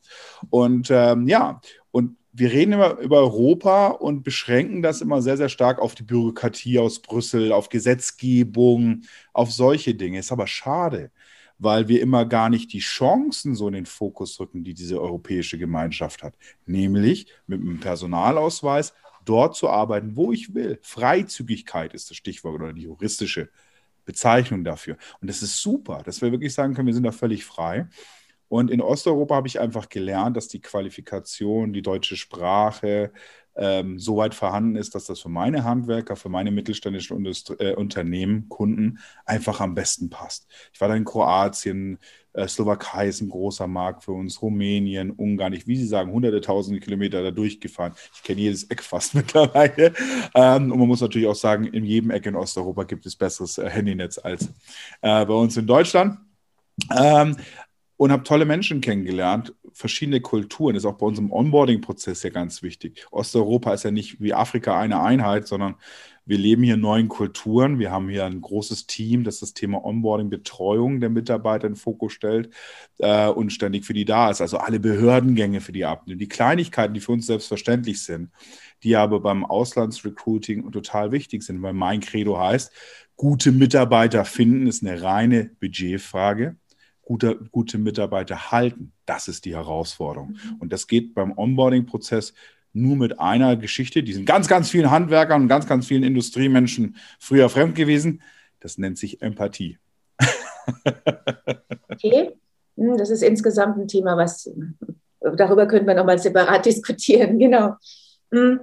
Und 0.49 0.89
ähm, 0.91 1.27
ja, 1.27 1.61
wir 2.33 2.51
reden 2.51 2.73
immer 2.73 2.97
über 2.99 3.17
Europa 3.17 3.87
und 3.87 4.23
beschränken 4.23 4.81
das 4.81 5.01
immer 5.01 5.21
sehr, 5.21 5.37
sehr 5.37 5.49
stark 5.49 5.79
auf 5.79 5.95
die 5.95 6.03
Bürokratie 6.03 6.79
aus 6.79 6.99
Brüssel, 6.99 7.51
auf 7.51 7.69
Gesetzgebung, 7.69 9.01
auf 9.33 9.51
solche 9.51 9.95
Dinge. 9.95 10.19
Ist 10.19 10.31
aber 10.31 10.47
schade, 10.47 11.11
weil 11.59 11.87
wir 11.87 12.01
immer 12.01 12.25
gar 12.25 12.49
nicht 12.49 12.71
die 12.73 12.79
Chancen 12.79 13.55
so 13.55 13.67
in 13.67 13.73
den 13.73 13.85
Fokus 13.85 14.39
rücken, 14.39 14.63
die 14.63 14.73
diese 14.73 14.99
europäische 15.01 15.57
Gemeinschaft 15.57 16.23
hat. 16.23 16.35
Nämlich 16.65 17.27
mit 17.47 17.61
einem 17.61 17.79
Personalausweis 17.79 18.93
dort 19.25 19.55
zu 19.55 19.69
arbeiten, 19.69 20.15
wo 20.15 20.31
ich 20.31 20.53
will. 20.53 20.79
Freizügigkeit 20.81 21.93
ist 21.93 22.09
das 22.09 22.17
Stichwort 22.17 22.55
oder 22.55 22.73
die 22.73 22.83
juristische 22.83 23.49
Bezeichnung 24.05 24.63
dafür. 24.63 24.97
Und 25.21 25.29
das 25.29 25.41
ist 25.41 25.61
super, 25.61 26.01
dass 26.03 26.21
wir 26.21 26.31
wirklich 26.31 26.53
sagen 26.53 26.73
können, 26.73 26.87
wir 26.87 26.93
sind 26.93 27.03
da 27.03 27.11
völlig 27.11 27.45
frei. 27.45 27.87
Und 28.51 28.69
in 28.69 28.81
Osteuropa 28.81 29.35
habe 29.35 29.47
ich 29.47 29.61
einfach 29.61 29.87
gelernt, 29.87 30.35
dass 30.35 30.49
die 30.49 30.59
Qualifikation, 30.59 31.71
die 31.71 31.81
deutsche 31.81 32.17
Sprache 32.17 33.13
ähm, 33.55 33.97
so 33.97 34.17
weit 34.17 34.35
vorhanden 34.35 34.75
ist, 34.75 34.93
dass 34.93 35.05
das 35.05 35.21
für 35.21 35.29
meine 35.29 35.63
Handwerker, 35.63 36.17
für 36.17 36.27
meine 36.27 36.51
mittelständischen 36.51 37.15
Industrie, 37.15 37.55
äh, 37.59 37.75
Unternehmen, 37.75 38.49
Kunden 38.49 38.99
einfach 39.25 39.61
am 39.61 39.73
besten 39.73 40.09
passt. 40.09 40.49
Ich 40.73 40.81
war 40.81 40.89
da 40.89 40.95
in 40.95 41.05
Kroatien, 41.05 41.97
äh, 42.33 42.45
Slowakei 42.45 43.07
ist 43.07 43.21
ein 43.21 43.29
großer 43.29 43.67
Markt 43.67 44.03
für 44.03 44.11
uns, 44.11 44.41
Rumänien, 44.41 45.11
Ungarn, 45.11 45.53
ich, 45.53 45.65
wie 45.65 45.77
Sie 45.77 45.87
sagen, 45.87 46.11
hunderte, 46.11 46.41
tausende 46.41 46.81
Kilometer 46.81 47.23
da 47.23 47.31
durchgefahren. 47.31 47.93
Ich 48.13 48.21
kenne 48.21 48.41
jedes 48.41 48.65
Eck 48.65 48.83
fast 48.83 49.15
mittlerweile. 49.15 49.93
Ähm, 50.35 50.73
und 50.73 50.77
man 50.77 50.89
muss 50.89 50.99
natürlich 50.99 51.29
auch 51.29 51.35
sagen, 51.35 51.67
in 51.67 51.85
jedem 51.85 52.11
Eck 52.11 52.25
in 52.25 52.35
Osteuropa 52.35 52.83
gibt 52.83 53.05
es 53.05 53.15
besseres 53.15 53.57
äh, 53.57 53.69
Handynetz 53.69 54.17
als 54.17 54.49
äh, 55.01 55.25
bei 55.25 55.33
uns 55.35 55.55
in 55.55 55.67
Deutschland. 55.67 56.19
Ähm, 56.93 57.37
und 58.01 58.11
habe 58.11 58.23
tolle 58.23 58.45
Menschen 58.45 58.81
kennengelernt, 58.81 59.53
verschiedene 59.73 60.21
Kulturen. 60.21 60.73
Das 60.73 60.85
ist 60.85 60.89
auch 60.89 60.97
bei 60.97 61.05
unserem 61.05 61.31
Onboarding-Prozess 61.31 62.23
ja 62.23 62.31
ganz 62.31 62.63
wichtig. 62.63 63.05
Osteuropa 63.11 63.75
ist 63.75 63.83
ja 63.83 63.91
nicht 63.91 64.19
wie 64.19 64.33
Afrika 64.33 64.79
eine 64.79 65.03
Einheit, 65.03 65.47
sondern 65.47 65.75
wir 66.25 66.39
leben 66.39 66.63
hier 66.63 66.73
in 66.73 66.79
neuen 66.79 67.09
Kulturen. 67.09 67.77
Wir 67.77 67.91
haben 67.91 68.09
hier 68.09 68.25
ein 68.25 68.41
großes 68.41 68.87
Team, 68.87 69.23
das 69.23 69.39
das 69.39 69.53
Thema 69.53 69.85
Onboarding, 69.85 70.31
Betreuung 70.31 70.99
der 70.99 71.11
Mitarbeiter 71.11 71.67
in 71.67 71.73
den 71.73 71.79
Fokus 71.79 72.13
stellt 72.13 72.51
äh, 72.97 73.27
und 73.27 73.53
ständig 73.53 73.85
für 73.85 73.93
die 73.93 74.05
da 74.05 74.31
ist. 74.31 74.41
Also 74.41 74.57
alle 74.57 74.79
Behördengänge 74.79 75.61
für 75.61 75.71
die 75.71 75.85
abnehmen. 75.85 76.17
Die 76.17 76.27
Kleinigkeiten, 76.27 76.95
die 76.95 77.01
für 77.01 77.11
uns 77.11 77.27
selbstverständlich 77.27 78.01
sind, 78.01 78.31
die 78.81 78.95
aber 78.95 79.19
beim 79.19 79.45
Auslandsrecruiting 79.45 80.71
total 80.71 81.11
wichtig 81.11 81.43
sind, 81.43 81.61
weil 81.61 81.73
mein 81.73 81.99
Credo 81.99 82.39
heißt, 82.39 82.71
gute 83.15 83.51
Mitarbeiter 83.51 84.25
finden 84.25 84.65
ist 84.65 84.83
eine 84.83 85.03
reine 85.03 85.51
Budgetfrage 85.59 86.55
gute, 87.01 87.39
gute 87.51 87.77
Mitarbeiter 87.77 88.51
halten. 88.51 88.93
Das 89.05 89.27
ist 89.27 89.45
die 89.45 89.55
Herausforderung. 89.55 90.29
Mhm. 90.29 90.55
Und 90.59 90.73
das 90.73 90.87
geht 90.87 91.13
beim 91.13 91.37
Onboarding-Prozess 91.37 92.33
nur 92.73 92.95
mit 92.95 93.19
einer 93.19 93.57
Geschichte. 93.57 94.03
Die 94.03 94.13
sind 94.13 94.25
ganz, 94.25 94.47
ganz 94.47 94.69
vielen 94.69 94.91
Handwerkern 94.91 95.43
und 95.43 95.47
ganz, 95.47 95.67
ganz 95.67 95.87
vielen 95.87 96.03
Industriemenschen 96.03 96.95
früher 97.19 97.49
fremd 97.49 97.75
gewesen. 97.75 98.21
Das 98.59 98.77
nennt 98.77 98.97
sich 98.97 99.21
Empathie. 99.21 99.77
okay, 101.89 102.31
hm, 102.77 102.97
das 102.97 103.09
ist 103.09 103.23
insgesamt 103.23 103.77
ein 103.77 103.87
Thema, 103.87 104.15
was 104.15 104.49
darüber 105.19 105.67
können 105.67 105.87
wir 105.87 105.95
nochmal 105.95 106.19
separat 106.19 106.65
diskutieren. 106.65 107.39
Genau. 107.39 107.75
Hm, 108.31 108.61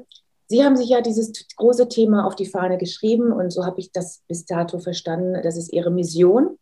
Sie 0.50 0.64
haben 0.64 0.76
sich 0.76 0.88
ja 0.88 1.02
dieses 1.02 1.46
große 1.56 1.90
Thema 1.90 2.26
auf 2.26 2.34
die 2.34 2.46
Fahne 2.46 2.78
geschrieben 2.78 3.32
und 3.32 3.52
so 3.52 3.66
habe 3.66 3.80
ich 3.80 3.92
das 3.92 4.22
bis 4.28 4.46
dato 4.46 4.78
verstanden. 4.78 5.38
Das 5.42 5.58
ist 5.58 5.70
Ihre 5.74 5.90
Mission 5.90 6.56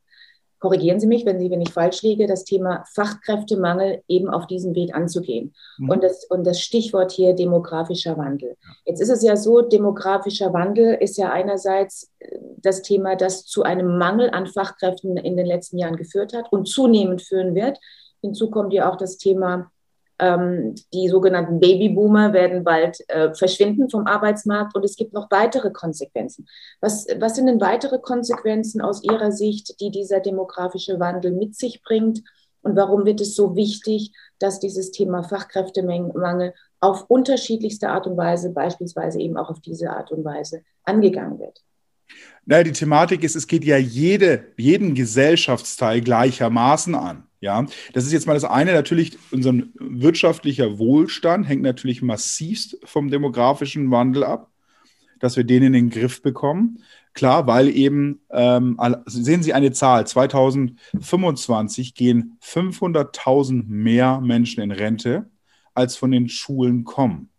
korrigieren 0.59 1.01
Sie 1.01 1.07
mich, 1.07 1.27
wenn, 1.27 1.39
Sie, 1.39 1.51
wenn 1.51 1.61
ich 1.61 1.73
falsch 1.73 2.03
liege, 2.03 2.27
das 2.27 2.45
Thema 2.45 2.85
Fachkräftemangel 2.95 4.03
eben 4.09 4.29
auf 4.29 4.47
diesem 4.47 4.75
Weg 4.75 4.95
anzugehen. 4.95 5.55
Mhm. 5.79 5.91
Und, 5.91 6.03
das, 6.03 6.25
und 6.25 6.47
das 6.47 6.61
Stichwort 6.61 7.13
hier 7.13 7.35
demografischer 7.35 8.17
Wandel. 8.17 8.57
Jetzt 8.85 9.01
ist 9.01 9.11
es 9.11 9.23
ja 9.23 9.37
so, 9.37 9.63
demografischer 9.63 10.53
Wandel 10.53 10.95
ist 10.95 11.17
ja 11.19 11.31
einerseits 11.31 12.13
äh, 12.19 12.39
das 12.59 12.83
Thema, 12.83 13.17
das 13.17 13.45
zu 13.45 13.63
einem 13.63 13.99
Mangel 13.99 14.31
an 14.31 14.47
Fachkräften 14.47 15.17
in 15.17 15.37
den 15.37 15.47
letzten 15.47 15.79
Jahren 15.79 15.97
geführt 15.97 16.33
hat 16.33 16.51
und 16.53 16.67
zunehmend 16.67 17.23
führen 17.23 17.55
wird. 17.55 17.79
Hinzu 18.23 18.51
kommt 18.51 18.73
ja 18.73 18.91
auch 18.91 18.97
das 18.97 19.19
Thema 19.19 19.71
Ähm, 20.19 20.75
die 20.95 21.09
sogenannten 21.09 21.61
Babyboomer 21.61 22.33
werden 22.33 22.65
bald 22.65 22.99
äh, 23.09 23.35
verschwinden 23.35 23.91
vom 23.91 24.07
Arbeitsmarkt 24.07 24.75
und 24.75 24.85
es 24.85 24.97
gibt 24.97 25.13
noch 25.13 25.31
weitere 25.31 25.71
Konsequenzen. 25.71 26.47
Was, 26.81 27.07
was 27.19 27.37
sind 27.37 27.47
denn 27.47 27.61
weitere 27.61 27.99
Konsequenzen 27.99 28.81
aus 28.81 29.03
Ihrer 29.03 29.31
Sicht, 29.31 29.81
die 29.81 29.91
dieser 29.91 30.21
demografische 30.21 30.99
Wandel 30.99 31.33
mit 31.33 31.55
sich 31.55 31.83
bringt? 31.83 32.23
Und 32.63 32.77
warum 32.77 33.05
wird 33.05 33.21
es 33.21 33.37
so 33.37 33.55
wichtig, 33.55 34.13
dass 34.39 34.59
dieses 34.59 34.91
Thema 34.91 35.23
Fachkräftemangel 35.23 36.55
auf 36.81 37.05
unterschiedlichste 37.09 37.91
Art 37.91 38.07
und 38.07 38.17
Weise, 38.17 38.51
beispielsweise 38.51 39.21
eben 39.21 39.37
auch 39.37 39.51
auf 39.51 39.61
diese 39.61 39.91
Art 39.91 40.11
und 40.13 40.25
Weise, 40.25 40.63
angegangen 40.85 41.39
wird? 41.39 41.63
Naja, 42.45 42.63
die 42.63 42.73
Thematik 42.73 43.25
ist, 43.25 43.35
es 43.35 43.49
geht 43.49 43.65
ja 43.65 43.77
jede, 43.77 44.53
jeden 44.57 44.95
Gesellschaftsteil 44.95 46.01
gleichermaßen 46.01 46.95
an. 46.95 47.25
Ja, 47.41 47.67
das 47.93 48.07
ist 48.07 48.13
jetzt 48.13 48.27
mal 48.27 48.35
das 48.35 48.45
eine. 48.45 48.73
Natürlich, 48.73 49.19
unser 49.31 49.53
wirtschaftlicher 49.75 50.79
Wohlstand 50.79 51.49
hängt 51.49 51.63
natürlich 51.63 52.03
massivst 52.03 52.79
vom 52.85 53.11
demografischen 53.11 53.91
Wandel 53.91 54.25
ab, 54.25 54.51
dass 55.19 55.37
wir 55.37 55.45
den 55.45 55.65
in 55.65 55.73
den 55.73 55.91
Griff 55.91 56.23
bekommen. 56.23 56.83
Klar, 57.13 57.47
weil 57.47 57.69
eben, 57.69 58.21
ähm, 58.31 58.79
sehen 59.07 59.43
Sie 59.43 59.55
eine 59.55 59.73
Zahl, 59.73 60.07
2025 60.07 61.95
gehen 61.95 62.39
500.000 62.43 63.65
mehr 63.67 64.21
Menschen 64.21 64.63
in 64.63 64.71
Rente, 64.71 65.31
als 65.75 65.97
von 65.97 66.11
den 66.11 66.29
Schulen 66.29 66.85
kommen. 66.85 67.31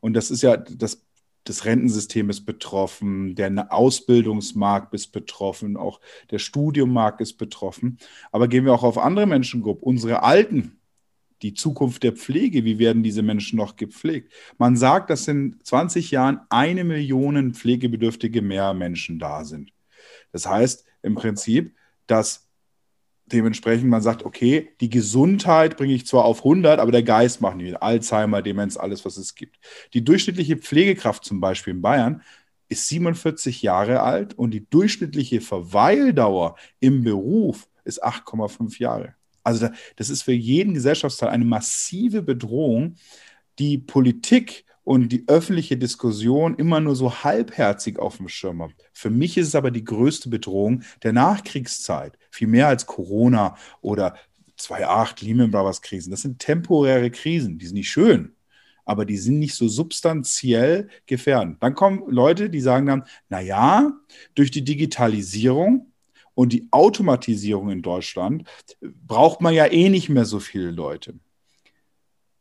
Und 0.00 0.14
das 0.14 0.30
ist 0.30 0.42
ja, 0.42 0.56
das 0.56 1.03
das 1.44 1.64
Rentensystem 1.66 2.30
ist 2.30 2.44
betroffen, 2.46 3.34
der 3.34 3.72
Ausbildungsmarkt 3.72 4.94
ist 4.94 5.08
betroffen, 5.08 5.76
auch 5.76 6.00
der 6.30 6.38
Studiummarkt 6.38 7.20
ist 7.20 7.34
betroffen. 7.34 7.98
Aber 8.32 8.48
gehen 8.48 8.64
wir 8.64 8.72
auch 8.72 8.82
auf 8.82 8.98
andere 8.98 9.26
Menschengruppen, 9.26 9.84
unsere 9.84 10.22
Alten, 10.22 10.80
die 11.42 11.52
Zukunft 11.52 12.02
der 12.02 12.12
Pflege, 12.12 12.64
wie 12.64 12.78
werden 12.78 13.02
diese 13.02 13.22
Menschen 13.22 13.58
noch 13.58 13.76
gepflegt? 13.76 14.32
Man 14.56 14.76
sagt, 14.76 15.10
dass 15.10 15.28
in 15.28 15.60
20 15.62 16.10
Jahren 16.10 16.40
eine 16.48 16.84
Million 16.84 17.52
pflegebedürftige 17.52 18.40
mehr 18.40 18.72
Menschen 18.72 19.18
da 19.18 19.44
sind. 19.44 19.70
Das 20.32 20.46
heißt 20.46 20.86
im 21.02 21.14
Prinzip, 21.14 21.76
dass 22.06 22.43
dementsprechend 23.26 23.88
man 23.88 24.02
sagt, 24.02 24.24
okay, 24.24 24.70
die 24.80 24.90
Gesundheit 24.90 25.76
bringe 25.76 25.94
ich 25.94 26.06
zwar 26.06 26.24
auf 26.24 26.38
100, 26.38 26.78
aber 26.78 26.92
der 26.92 27.02
Geist 27.02 27.40
macht 27.40 27.56
nicht. 27.56 27.82
Alzheimer, 27.82 28.42
Demenz, 28.42 28.76
alles, 28.76 29.04
was 29.04 29.16
es 29.16 29.34
gibt. 29.34 29.58
Die 29.94 30.04
durchschnittliche 30.04 30.56
Pflegekraft 30.56 31.24
zum 31.24 31.40
Beispiel 31.40 31.74
in 31.74 31.82
Bayern 31.82 32.22
ist 32.68 32.88
47 32.88 33.62
Jahre 33.62 34.02
alt 34.02 34.34
und 34.34 34.52
die 34.52 34.68
durchschnittliche 34.68 35.40
Verweildauer 35.40 36.56
im 36.80 37.04
Beruf 37.04 37.68
ist 37.84 38.04
8,5 38.04 38.78
Jahre. 38.80 39.14
Also 39.42 39.68
das 39.96 40.08
ist 40.08 40.22
für 40.22 40.32
jeden 40.32 40.74
Gesellschaftsteil 40.74 41.28
eine 41.28 41.44
massive 41.44 42.22
Bedrohung, 42.22 42.96
die 43.58 43.78
Politik 43.78 44.64
und 44.84 45.10
die 45.10 45.24
öffentliche 45.28 45.76
Diskussion 45.76 46.56
immer 46.56 46.80
nur 46.80 46.96
so 46.96 47.24
halbherzig 47.24 47.98
auf 47.98 48.18
dem 48.18 48.28
Schirm 48.28 48.62
hat. 48.62 48.72
Für 48.92 49.10
mich 49.10 49.36
ist 49.36 49.48
es 49.48 49.54
aber 49.54 49.70
die 49.70 49.84
größte 49.84 50.28
Bedrohung 50.28 50.82
der 51.02 51.12
Nachkriegszeit, 51.12 52.18
viel 52.34 52.48
mehr 52.48 52.68
als 52.68 52.86
Corona 52.86 53.56
oder 53.80 54.16
2.8 54.58 55.24
Lehman 55.24 55.50
Brothers 55.50 55.82
Krisen. 55.82 56.10
Das 56.10 56.22
sind 56.22 56.38
temporäre 56.38 57.10
Krisen, 57.10 57.58
die 57.58 57.66
sind 57.66 57.74
nicht 57.76 57.90
schön, 57.90 58.34
aber 58.84 59.04
die 59.04 59.16
sind 59.16 59.38
nicht 59.38 59.54
so 59.54 59.68
substanziell 59.68 60.88
gefährdend. 61.06 61.62
Dann 61.62 61.74
kommen 61.74 62.04
Leute, 62.08 62.50
die 62.50 62.60
sagen 62.60 62.86
dann, 62.86 63.04
na 63.28 63.40
ja, 63.40 63.92
durch 64.34 64.50
die 64.50 64.64
Digitalisierung 64.64 65.92
und 66.34 66.52
die 66.52 66.68
Automatisierung 66.70 67.70
in 67.70 67.82
Deutschland 67.82 68.48
braucht 68.80 69.40
man 69.40 69.54
ja 69.54 69.66
eh 69.66 69.88
nicht 69.88 70.08
mehr 70.08 70.24
so 70.24 70.40
viele 70.40 70.70
Leute. 70.70 71.14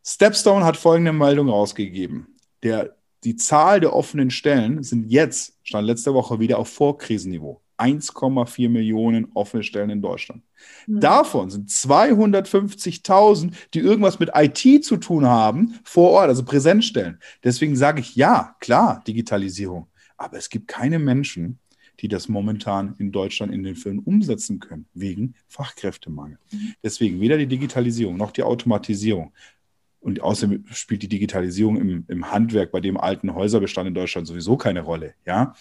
Stepstone 0.05 0.65
hat 0.65 0.75
folgende 0.75 1.13
Meldung 1.13 1.49
rausgegeben 1.49 2.27
der, 2.63 2.95
die 3.23 3.35
Zahl 3.35 3.79
der 3.79 3.93
offenen 3.93 4.31
Stellen 4.31 4.83
sind 4.83 5.09
jetzt, 5.09 5.59
stand 5.63 5.85
letzte 5.85 6.13
Woche 6.13 6.39
wieder 6.39 6.57
auf 6.57 6.69
Vorkrisenniveau. 6.69 7.61
1,4 7.77 8.69
Millionen 8.69 9.27
offene 9.33 9.63
Stellen 9.63 9.89
in 9.89 10.01
Deutschland. 10.01 10.43
Mhm. 10.87 10.99
Davon 10.99 11.49
sind 11.49 11.69
250.000, 11.69 13.53
die 13.73 13.79
irgendwas 13.79 14.19
mit 14.19 14.31
IT 14.33 14.85
zu 14.85 14.97
tun 14.97 15.25
haben, 15.25 15.79
vor 15.83 16.11
Ort, 16.11 16.29
also 16.29 16.43
Präsenzstellen. 16.43 17.19
Deswegen 17.43 17.75
sage 17.75 18.01
ich 18.01 18.15
ja, 18.15 18.55
klar, 18.59 19.03
Digitalisierung. 19.07 19.87
Aber 20.17 20.37
es 20.37 20.49
gibt 20.49 20.67
keine 20.67 20.99
Menschen, 20.99 21.59
die 21.99 22.07
das 22.07 22.27
momentan 22.27 22.95
in 22.97 23.11
Deutschland 23.11 23.53
in 23.53 23.63
den 23.63 23.75
Firmen 23.75 24.03
umsetzen 24.03 24.59
können, 24.59 24.85
wegen 24.93 25.35
Fachkräftemangel. 25.47 26.37
Mhm. 26.51 26.73
Deswegen 26.83 27.19
weder 27.21 27.37
die 27.37 27.47
Digitalisierung 27.47 28.17
noch 28.17 28.31
die 28.31 28.43
Automatisierung 28.43 29.31
und 30.03 30.21
außerdem 30.21 30.65
spielt 30.71 31.01
die 31.01 31.07
Digitalisierung 31.07 31.77
im, 31.77 32.05
im, 32.07 32.31
Handwerk 32.31 32.71
bei 32.71 32.81
dem 32.81 32.97
alten 32.97 33.33
Häuserbestand 33.33 33.87
in 33.87 33.93
Deutschland 33.93 34.27
sowieso 34.27 34.57
keine 34.57 34.81
Rolle, 34.81 35.13
ja, 35.25 35.55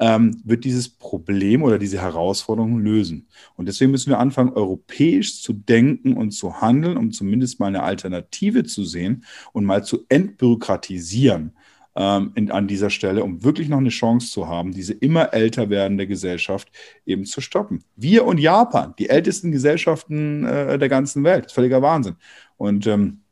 ähm, 0.00 0.40
wird 0.44 0.64
dieses 0.64 0.88
Problem 0.88 1.62
oder 1.62 1.78
diese 1.78 2.00
Herausforderung 2.00 2.78
lösen. 2.78 3.26
Und 3.56 3.66
deswegen 3.66 3.90
müssen 3.90 4.10
wir 4.10 4.18
anfangen, 4.18 4.52
europäisch 4.52 5.42
zu 5.42 5.52
denken 5.52 6.14
und 6.14 6.30
zu 6.30 6.60
handeln, 6.60 6.96
um 6.96 7.12
zumindest 7.12 7.60
mal 7.60 7.66
eine 7.66 7.82
Alternative 7.82 8.64
zu 8.64 8.84
sehen 8.84 9.24
und 9.52 9.64
mal 9.64 9.84
zu 9.84 10.04
entbürokratisieren 10.08 11.52
ähm, 11.94 12.32
in, 12.34 12.50
an 12.50 12.68
dieser 12.68 12.88
Stelle, 12.88 13.22
um 13.22 13.44
wirklich 13.44 13.68
noch 13.68 13.78
eine 13.78 13.90
Chance 13.90 14.30
zu 14.30 14.48
haben, 14.48 14.72
diese 14.72 14.94
immer 14.94 15.34
älter 15.34 15.68
werdende 15.68 16.06
Gesellschaft 16.06 16.70
eben 17.04 17.26
zu 17.26 17.42
stoppen. 17.42 17.84
Wir 17.96 18.24
und 18.24 18.38
Japan, 18.38 18.94
die 18.98 19.10
ältesten 19.10 19.52
Gesellschaften 19.52 20.44
äh, 20.44 20.78
der 20.78 20.88
ganzen 20.88 21.24
Welt, 21.24 21.52
völliger 21.52 21.82
Wahnsinn. 21.82 22.16
Und 22.56 22.86
ähm, 22.86 23.22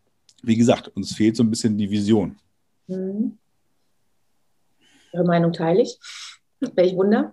wie 0.43 0.57
gesagt, 0.57 0.89
uns 0.89 1.15
fehlt 1.15 1.37
so 1.37 1.43
ein 1.43 1.51
bisschen 1.51 1.77
die 1.77 1.91
Vision. 1.91 2.37
Mhm. 2.87 3.39
Ihre 5.13 5.25
Meinung 5.25 5.53
teile 5.53 5.83
ich. 5.83 5.99
Welch 6.75 6.95
Wunder. 6.95 7.33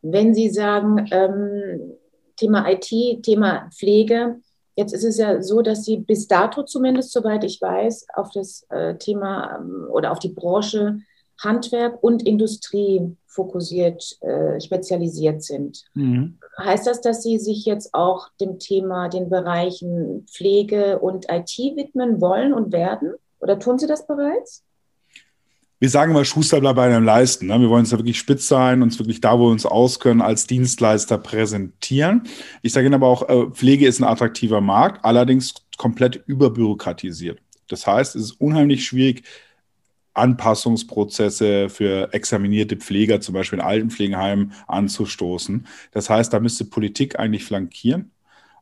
Wenn 0.00 0.34
Sie 0.34 0.50
sagen, 0.50 1.06
ähm, 1.10 1.92
Thema 2.36 2.68
IT, 2.68 3.22
Thema 3.22 3.70
Pflege, 3.70 4.40
jetzt 4.74 4.92
ist 4.92 5.04
es 5.04 5.18
ja 5.18 5.42
so, 5.42 5.62
dass 5.62 5.84
Sie 5.84 5.98
bis 5.98 6.26
dato 6.26 6.64
zumindest, 6.64 7.12
soweit 7.12 7.44
ich 7.44 7.60
weiß, 7.60 8.06
auf 8.14 8.30
das 8.32 8.66
äh, 8.70 8.96
Thema 8.96 9.58
ähm, 9.58 9.86
oder 9.90 10.10
auf 10.10 10.18
die 10.18 10.30
Branche 10.30 10.98
Handwerk 11.42 12.02
und 12.02 12.26
Industrie 12.26 13.16
fokussiert, 13.26 14.18
äh, 14.20 14.60
spezialisiert 14.60 15.42
sind. 15.42 15.84
Mhm. 15.94 16.38
Heißt 16.58 16.86
das, 16.86 17.00
dass 17.00 17.22
Sie 17.22 17.38
sich 17.38 17.64
jetzt 17.64 17.94
auch 17.94 18.28
dem 18.40 18.58
Thema, 18.58 19.08
den 19.08 19.30
Bereichen 19.30 20.26
Pflege 20.30 20.98
und 20.98 21.26
IT 21.30 21.56
widmen 21.76 22.20
wollen 22.20 22.52
und 22.52 22.72
werden? 22.72 23.14
Oder 23.40 23.58
tun 23.58 23.78
Sie 23.78 23.86
das 23.86 24.06
bereits? 24.06 24.62
wir 25.82 25.90
sagen 25.90 26.12
immer, 26.12 26.24
Schuster 26.24 26.60
bleibt 26.60 26.76
bei 26.76 26.84
einem 26.84 27.04
Leisten. 27.04 27.48
Ne? 27.48 27.60
Wir 27.60 27.68
wollen 27.68 27.80
uns 27.80 27.90
da 27.90 27.98
wirklich 27.98 28.16
spitz 28.16 28.46
sein, 28.46 28.82
uns 28.82 29.00
wirklich 29.00 29.20
da, 29.20 29.36
wo 29.36 29.48
wir 29.48 29.50
uns 29.50 29.66
auskönnen, 29.66 30.22
als 30.22 30.46
Dienstleister 30.46 31.18
präsentieren. 31.18 32.22
Ich 32.62 32.72
sage 32.72 32.86
Ihnen 32.86 32.94
aber 32.94 33.08
auch, 33.08 33.28
äh, 33.28 33.50
Pflege 33.50 33.88
ist 33.88 33.98
ein 33.98 34.04
attraktiver 34.04 34.60
Markt, 34.60 35.04
allerdings 35.04 35.54
komplett 35.78 36.22
überbürokratisiert. 36.26 37.40
Das 37.66 37.84
heißt, 37.84 38.14
es 38.14 38.22
ist 38.22 38.40
unheimlich 38.40 38.84
schwierig, 38.84 39.24
Anpassungsprozesse 40.14 41.68
für 41.68 42.12
examinierte 42.12 42.76
Pfleger, 42.76 43.20
zum 43.20 43.34
Beispiel 43.34 43.58
in 43.58 43.64
Altenpflegenheimen, 43.64 44.52
anzustoßen. 44.66 45.66
Das 45.92 46.10
heißt, 46.10 46.32
da 46.32 46.40
müsste 46.40 46.64
Politik 46.64 47.18
eigentlich 47.18 47.44
flankieren. 47.44 48.10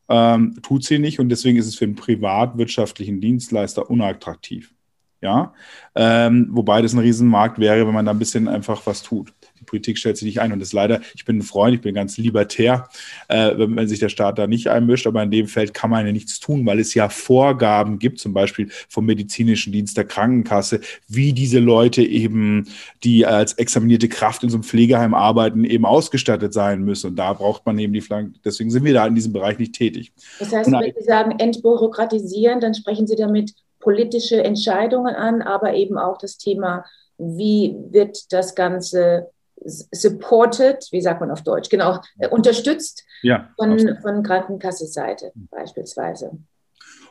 Ähm, 0.09 0.59
tut 0.63 0.85
sie 0.85 0.99
nicht 0.99 1.21
und 1.21 1.29
deswegen 1.29 1.57
ist 1.57 1.67
es 1.67 1.77
für 1.77 1.85
einen 1.85 1.95
privatwirtschaftlichen 1.95 3.21
Dienstleister 3.21 3.89
unattraktiv. 3.91 4.75
Ja, 5.23 5.53
ähm, 5.95 6.49
wobei 6.51 6.81
das 6.81 6.95
ein 6.95 6.99
Riesenmarkt 6.99 7.59
wäre, 7.59 7.87
wenn 7.87 7.95
man 7.95 8.07
da 8.07 8.13
ein 8.13 8.19
bisschen 8.19 8.49
einfach 8.49 8.87
was 8.87 9.03
tut. 9.03 9.35
Die 9.61 9.65
Politik 9.65 9.99
stellt 9.99 10.17
sich 10.17 10.27
nicht 10.27 10.41
ein. 10.41 10.53
Und 10.53 10.59
das 10.59 10.69
ist 10.69 10.73
leider, 10.73 11.01
ich 11.15 11.25
bin 11.25 11.39
ein 11.39 11.43
Freund, 11.43 11.75
ich 11.75 11.81
bin 11.81 11.95
ganz 11.95 12.17
libertär, 12.19 12.89
äh, 13.29 13.53
wenn, 13.57 13.77
wenn, 13.77 13.89
sich 13.89 13.99
der 13.99 14.09
Staat 14.09 14.39
da 14.39 14.47
nicht 14.47 14.69
einmischt. 14.69 15.07
Aber 15.07 15.23
in 15.23 15.31
dem 15.31 15.47
Feld 15.47 15.75
kann 15.75 15.91
man 15.91 16.07
ja 16.07 16.13
nichts 16.13 16.41
tun, 16.41 16.65
weil 16.67 16.81
es 16.81 16.95
ja 16.95 17.09
Vorgaben 17.09 17.99
gibt, 17.99 18.19
zum 18.19 18.33
Beispiel 18.33 18.69
vom 18.89 19.07
medizinischen 19.07 19.73
Dienst 19.73 19.97
der 19.97 20.05
Krankenkasse, 20.05 20.81
wie 21.09 21.33
diese 21.33 21.59
Leute 21.59 22.03
eben, 22.03 22.69
die 23.05 23.27
als 23.27 23.53
examinierte 23.55 24.09
Kraft 24.09 24.43
in 24.43 24.51
so 24.51 24.57
einem 24.57 24.65
Pflegeheim 24.65 25.15
arbeiten, 25.15 25.65
eben 25.65 25.85
ausgestattet 25.85 26.53
sein 26.53 26.83
müssen. 26.83 27.11
Und 27.11 27.17
da 27.17 27.33
braucht 27.33 27.67
man 27.67 27.79
eben 27.79 27.93
die 27.93 28.01
Flanken. 28.01 28.41
Deswegen 28.45 28.71
sind 28.71 28.85
wir 28.85 28.95
da 28.95 29.07
in 29.07 29.15
diesem 29.15 29.33
Bereich 29.33 29.59
nicht 29.59 29.75
tätig. 29.75 30.13
Das 30.39 30.53
heißt, 30.53 30.71
wenn 30.71 30.93
Sie 30.99 31.05
sagen 31.05 31.39
entbürokratisieren, 31.39 32.61
dann 32.61 32.75
sprechen 32.75 33.07
Sie 33.07 33.17
damit 33.17 33.53
politische 33.81 34.43
Entscheidungen 34.43 35.15
an, 35.15 35.43
aber 35.43 35.75
eben 35.75 35.99
auch 35.99 36.19
das 36.19 36.39
Thema, 36.39 36.85
wie 37.19 37.75
wird 37.91 38.33
das 38.33 38.55
Ganze 38.55 39.31
supported, 39.65 40.87
wie 40.91 41.01
sagt 41.01 41.21
man 41.21 41.31
auf 41.31 41.43
Deutsch, 41.43 41.69
genau, 41.69 42.01
äh, 42.19 42.29
unterstützt 42.29 43.05
ja, 43.23 43.51
von, 43.57 43.79
von 44.01 44.23
Krankenkassenseite 44.23 45.33
beispielsweise. 45.51 46.33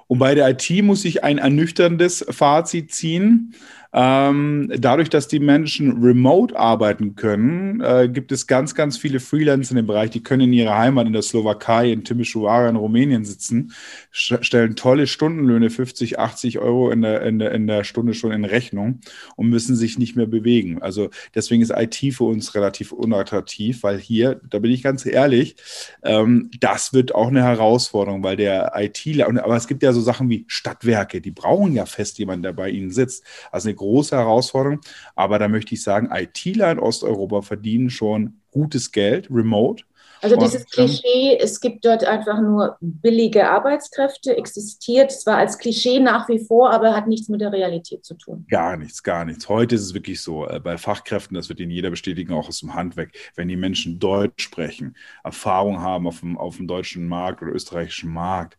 Und 0.08 0.18
bei 0.18 0.34
der 0.34 0.50
IT 0.50 0.84
muss 0.84 1.06
ich 1.06 1.24
ein 1.24 1.38
ernüchterndes 1.38 2.26
Fazit 2.32 2.92
ziehen. 2.92 3.54
Ähm, 3.92 4.72
dadurch, 4.78 5.10
dass 5.10 5.28
die 5.28 5.40
Menschen 5.40 6.04
remote 6.04 6.58
arbeiten 6.58 7.16
können, 7.16 7.82
äh, 7.82 8.08
gibt 8.08 8.32
es 8.32 8.46
ganz, 8.46 8.76
ganz 8.76 8.98
viele 8.98 9.20
Freelancer 9.20 9.74
dem 9.74 9.88
Bereich, 9.88 10.12
die 10.12 10.22
können 10.22 10.44
in 10.44 10.54
ihrer 10.54 10.78
Heimat 10.78 11.08
in 11.08 11.14
der 11.14 11.24
Slowakei, 11.24 11.92
in 11.92 12.04
Timișoara 12.04 12.70
in 12.70 12.76
Rumänien 12.76 13.26
sitzen, 13.26 13.74
stellen 14.12 14.76
tolle 14.76 15.08
Stundenlöhne, 15.08 15.72
50, 15.72 16.20
80 16.20 16.60
Euro 16.60 16.92
in 16.92 17.02
der, 17.02 17.24
in, 17.24 17.40
der, 17.40 17.52
in 17.52 17.66
der 17.66 17.84
Stunde 17.84 18.14
schon 18.14 18.32
in 18.32 18.46
Rechnung 18.46 19.00
und 19.36 19.50
müssen 19.50 19.76
sich 19.76 19.98
nicht 19.98 20.16
mehr 20.16 20.28
bewegen. 20.28 20.82
Also 20.84 21.10
deswegen 21.34 21.64
ist 21.64 21.74
IT 21.76 22.14
für 22.14 22.26
uns 22.26 22.54
relativ 22.54 22.92
unattraktiv, 22.92 23.82
weil 23.82 23.98
hier, 23.98 24.40
da 24.48 24.60
bin 24.60 24.72
ich 24.72 24.84
ganz 24.84 25.08
ehrlich, 25.08 25.56
ähm, 26.04 26.52
das 26.60 26.94
wird 26.94 27.16
auch 27.16 27.30
eine 27.30 27.42
Herausforderung, 27.42 28.24
weil 28.24 28.36
der 28.36 28.74
ITler, 28.76 29.28
aber 29.28 29.56
es 29.56 29.68
gibt 29.68 29.82
ja 29.82 29.94
so 29.94 30.02
Sachen 30.02 30.30
wie 30.30 30.46
Stadtwerke, 30.48 31.22
die 31.22 31.32
brauchen 31.32 31.74
ja 31.74 31.88
fest 31.88 32.20
jemanden, 32.20 32.44
der 32.44 32.54
bei 32.54 32.70
ihnen 32.70 32.92
sitzt. 32.92 33.24
Also 33.52 33.70
eine 33.70 33.79
große 33.80 34.16
Herausforderung. 34.16 34.82
Aber 35.16 35.40
da 35.40 35.48
möchte 35.48 35.74
ich 35.74 35.84
sagen, 35.84 36.10
ITler 36.12 36.72
in 36.72 36.80
Osteuropa 36.80 37.42
verdienen 37.42 37.90
schon 37.90 38.42
gutes 38.52 38.92
Geld, 38.92 39.28
remote. 39.32 39.84
Also 40.22 40.36
dieses 40.36 40.66
Klischee, 40.66 41.38
es 41.40 41.62
gibt 41.62 41.86
dort 41.86 42.04
einfach 42.04 42.42
nur 42.42 42.78
billige 42.82 43.50
Arbeitskräfte, 43.50 44.36
existiert 44.36 45.12
zwar 45.12 45.38
als 45.38 45.58
Klischee 45.58 46.00
nach 46.00 46.28
wie 46.28 46.40
vor, 46.40 46.72
aber 46.72 46.94
hat 46.94 47.08
nichts 47.08 47.30
mit 47.30 47.42
der 47.42 47.54
Realität 47.54 48.04
zu 48.04 48.16
tun. 48.16 48.46
Gar 48.50 48.78
nichts, 48.78 49.02
gar 49.02 49.24
nichts. 49.24 49.48
Heute 49.48 49.76
ist 49.76 49.82
es 49.82 49.94
wirklich 49.94 50.22
so, 50.22 50.46
äh, 50.48 50.60
bei 50.60 50.78
Fachkräften, 50.78 51.36
das 51.36 51.48
wird 51.48 51.60
Ihnen 51.60 51.72
jeder 51.72 51.90
bestätigen, 51.90 52.34
auch 52.34 52.50
aus 52.50 52.60
dem 52.60 52.74
Handwerk, 52.74 53.12
wenn 53.36 53.48
die 53.48 53.56
Menschen 53.56 54.00
Deutsch 54.00 54.44
sprechen, 54.44 54.96
Erfahrung 55.24 55.80
haben 55.80 56.08
auf 56.08 56.20
dem, 56.20 56.38
auf 56.38 56.58
dem 56.58 56.68
deutschen 56.68 57.08
Markt 57.08 57.42
oder 57.42 57.54
österreichischen 57.54 58.12
Markt, 58.12 58.58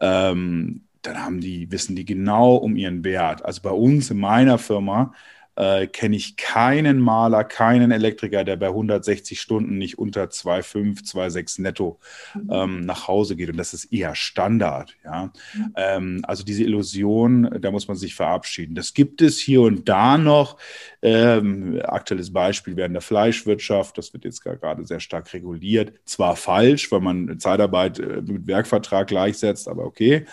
ähm, 0.00 0.87
dann 1.08 1.24
haben 1.24 1.40
die, 1.40 1.70
wissen 1.70 1.96
die 1.96 2.04
genau 2.04 2.56
um 2.56 2.76
ihren 2.76 3.04
Wert. 3.04 3.44
Also 3.44 3.62
bei 3.62 3.70
uns 3.70 4.10
in 4.10 4.18
meiner 4.18 4.58
Firma 4.58 5.12
äh, 5.58 5.88
kenne 5.88 6.14
ich 6.14 6.36
keinen 6.36 7.00
Maler, 7.00 7.42
keinen 7.42 7.90
Elektriker, 7.90 8.44
der 8.44 8.54
bei 8.54 8.68
160 8.68 9.40
Stunden 9.40 9.76
nicht 9.76 9.98
unter 9.98 10.24
2,5, 10.26 11.04
2,6 11.04 11.60
netto 11.60 11.98
mhm. 12.34 12.50
ähm, 12.52 12.86
nach 12.86 13.08
Hause 13.08 13.34
geht. 13.34 13.50
Und 13.50 13.56
das 13.56 13.74
ist 13.74 13.86
eher 13.86 14.14
Standard. 14.14 14.96
Ja? 15.04 15.32
Mhm. 15.54 15.72
Ähm, 15.76 16.20
also 16.28 16.44
diese 16.44 16.62
Illusion, 16.62 17.50
da 17.60 17.72
muss 17.72 17.88
man 17.88 17.96
sich 17.96 18.14
verabschieden. 18.14 18.76
Das 18.76 18.94
gibt 18.94 19.20
es 19.20 19.40
hier 19.40 19.62
und 19.62 19.88
da 19.88 20.16
noch. 20.16 20.58
Ähm, 21.02 21.80
aktuelles 21.82 22.32
Beispiel 22.32 22.76
wäre 22.76 22.86
in 22.86 22.92
der 22.92 23.02
Fleischwirtschaft. 23.02 23.98
Das 23.98 24.12
wird 24.12 24.24
jetzt 24.24 24.44
gerade 24.44 24.84
sehr 24.84 25.00
stark 25.00 25.32
reguliert. 25.34 25.92
Zwar 26.04 26.36
falsch, 26.36 26.92
weil 26.92 27.00
man 27.00 27.40
Zeitarbeit 27.40 27.98
äh, 27.98 28.22
mit 28.22 28.46
Werkvertrag 28.46 29.08
gleichsetzt, 29.08 29.66
aber 29.66 29.84
okay. 29.84 30.24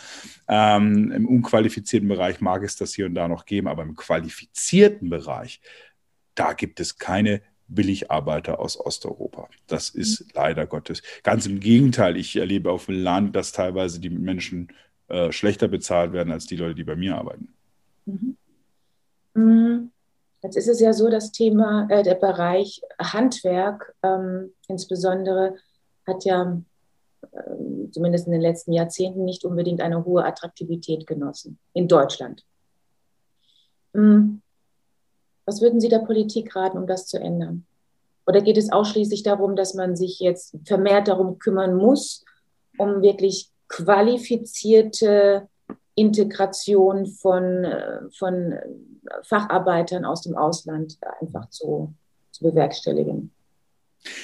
Ähm, 0.48 1.12
Im 1.12 1.28
unqualifizierten 1.28 2.08
Bereich 2.08 2.40
mag 2.40 2.64
es 2.64 2.76
das 2.76 2.94
hier 2.94 3.08
und 3.08 3.16
da 3.16 3.28
noch 3.28 3.46
geben, 3.46 3.68
aber 3.68 3.84
im 3.84 3.96
qualifizierten 3.96 5.10
Bereich, 5.10 5.62
da 6.36 6.54
gibt 6.54 6.80
es 6.80 6.98
keine 6.98 7.42
Billigarbeiter 7.68 8.60
aus 8.60 8.80
Osteuropa. 8.80 9.50
Das 9.68 9.90
ist 9.90 10.22
mhm. 10.22 10.28
leider 10.36 10.68
Gottes. 10.68 11.02
Ganz 11.24 11.46
im 11.46 11.60
Gegenteil, 11.60 12.16
ich 12.16 12.36
erlebe 12.36 12.72
auf 12.72 12.86
dem 12.86 13.02
Land, 13.02 13.36
dass 13.36 13.52
teilweise 13.52 14.00
die 14.00 14.10
Menschen 14.10 14.68
äh, 15.08 15.32
schlechter 15.32 15.68
bezahlt 15.68 16.14
werden 16.14 16.32
als 16.32 16.46
die 16.46 16.58
Leute, 16.58 16.76
die 16.76 16.84
bei 16.84 16.96
mir 16.96 17.16
arbeiten. 17.16 17.54
Mhm. 18.06 18.38
mhm. 19.34 19.92
Jetzt 20.44 20.58
ist 20.58 20.68
es 20.68 20.80
ja 20.80 20.94
so, 20.94 21.10
das 21.10 21.32
Thema, 21.32 21.88
äh, 21.90 22.04
der 22.04 22.14
Bereich 22.14 22.80
Handwerk 23.02 23.96
ähm, 24.04 24.54
insbesondere 24.68 25.56
hat 26.06 26.24
ja 26.24 26.62
ähm, 27.34 27.75
zumindest 27.92 28.28
in 28.28 28.34
den 28.34 28.42
letzten 28.42 28.74
Jahrzehnten 28.74 29.26
nicht 29.26 29.46
unbedingt 29.46 29.82
eine 29.82 30.06
hohe 30.06 30.24
Attraktivität 30.24 31.08
genossen 31.08 31.60
in 31.74 31.88
Deutschland. 31.88 32.46
Hm. 33.94 34.42
Was 35.46 35.62
würden 35.62 35.80
Sie 35.80 35.90
der 35.90 36.00
Politik 36.00 36.56
raten, 36.56 36.78
um 36.78 36.88
das 36.88 37.06
zu 37.08 37.20
ändern? 37.20 37.66
Oder 38.28 38.42
geht 38.42 38.58
es 38.58 38.72
ausschließlich 38.72 39.24
darum, 39.24 39.56
dass 39.56 39.76
man 39.76 39.96
sich 39.96 40.20
jetzt 40.20 40.58
vermehrt 40.66 41.08
darum 41.08 41.38
kümmern 41.38 41.76
muss, 41.76 42.26
um 42.78 43.02
wirklich 43.02 43.52
qualifizierte 43.68 45.48
Integration 45.94 47.06
von, 47.06 47.64
äh, 47.64 48.00
von 48.18 48.56
Facharbeitern 49.24 50.06
aus 50.06 50.24
dem 50.24 50.36
Ausland 50.36 50.98
einfach 51.22 51.50
zu, 51.50 51.94
zu 52.32 52.44
bewerkstelligen? 52.44 53.32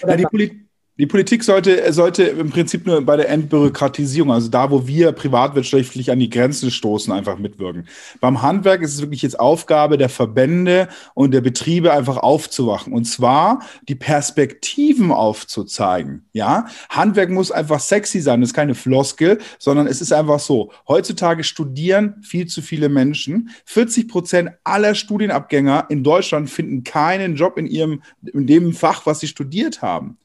Ja, 0.05 0.17
die, 0.17 0.23
Poli 0.23 0.67
die 0.97 1.07
Politik 1.07 1.43
sollte, 1.43 1.91
sollte 1.93 2.23
im 2.23 2.49
Prinzip 2.49 2.85
nur 2.85 3.01
bei 3.01 3.15
der 3.15 3.29
Entbürokratisierung, 3.29 4.31
also 4.31 4.49
da, 4.49 4.69
wo 4.69 4.87
wir 4.87 5.13
privatwirtschaftlich 5.13 6.11
an 6.11 6.19
die 6.19 6.29
Grenzen 6.29 6.69
stoßen, 6.69 7.13
einfach 7.13 7.39
mitwirken. 7.39 7.87
Beim 8.19 8.41
Handwerk 8.41 8.81
ist 8.81 8.93
es 8.93 9.01
wirklich 9.01 9.21
jetzt 9.21 9.39
Aufgabe 9.39 9.97
der 9.97 10.09
Verbände 10.09 10.89
und 11.13 11.33
der 11.33 11.41
Betriebe 11.41 11.93
einfach 11.93 12.17
aufzuwachen. 12.17 12.91
Und 12.91 13.05
zwar 13.05 13.61
die 13.87 13.95
Perspektiven 13.95 15.11
aufzuzeigen. 15.11 16.25
Ja, 16.33 16.67
Handwerk 16.89 17.29
muss 17.29 17.51
einfach 17.51 17.79
sexy 17.79 18.19
sein. 18.19 18.41
Das 18.41 18.49
ist 18.49 18.55
keine 18.55 18.75
Floskel, 18.75 19.39
sondern 19.59 19.87
es 19.87 20.01
ist 20.01 20.11
einfach 20.11 20.39
so. 20.39 20.71
Heutzutage 20.89 21.45
studieren 21.45 22.21
viel 22.21 22.47
zu 22.47 22.61
viele 22.61 22.89
Menschen. 22.89 23.49
40 23.65 24.09
Prozent 24.09 24.51
aller 24.65 24.93
Studienabgänger 24.93 25.85
in 25.89 26.03
Deutschland 26.03 26.49
finden 26.49 26.83
keinen 26.83 27.35
Job 27.35 27.57
in 27.57 27.65
ihrem, 27.65 28.03
in 28.33 28.45
dem 28.45 28.73
Fach, 28.73 29.05
was 29.05 29.21
sie 29.21 29.27
studiert 29.27 29.81
haben. 29.81 30.17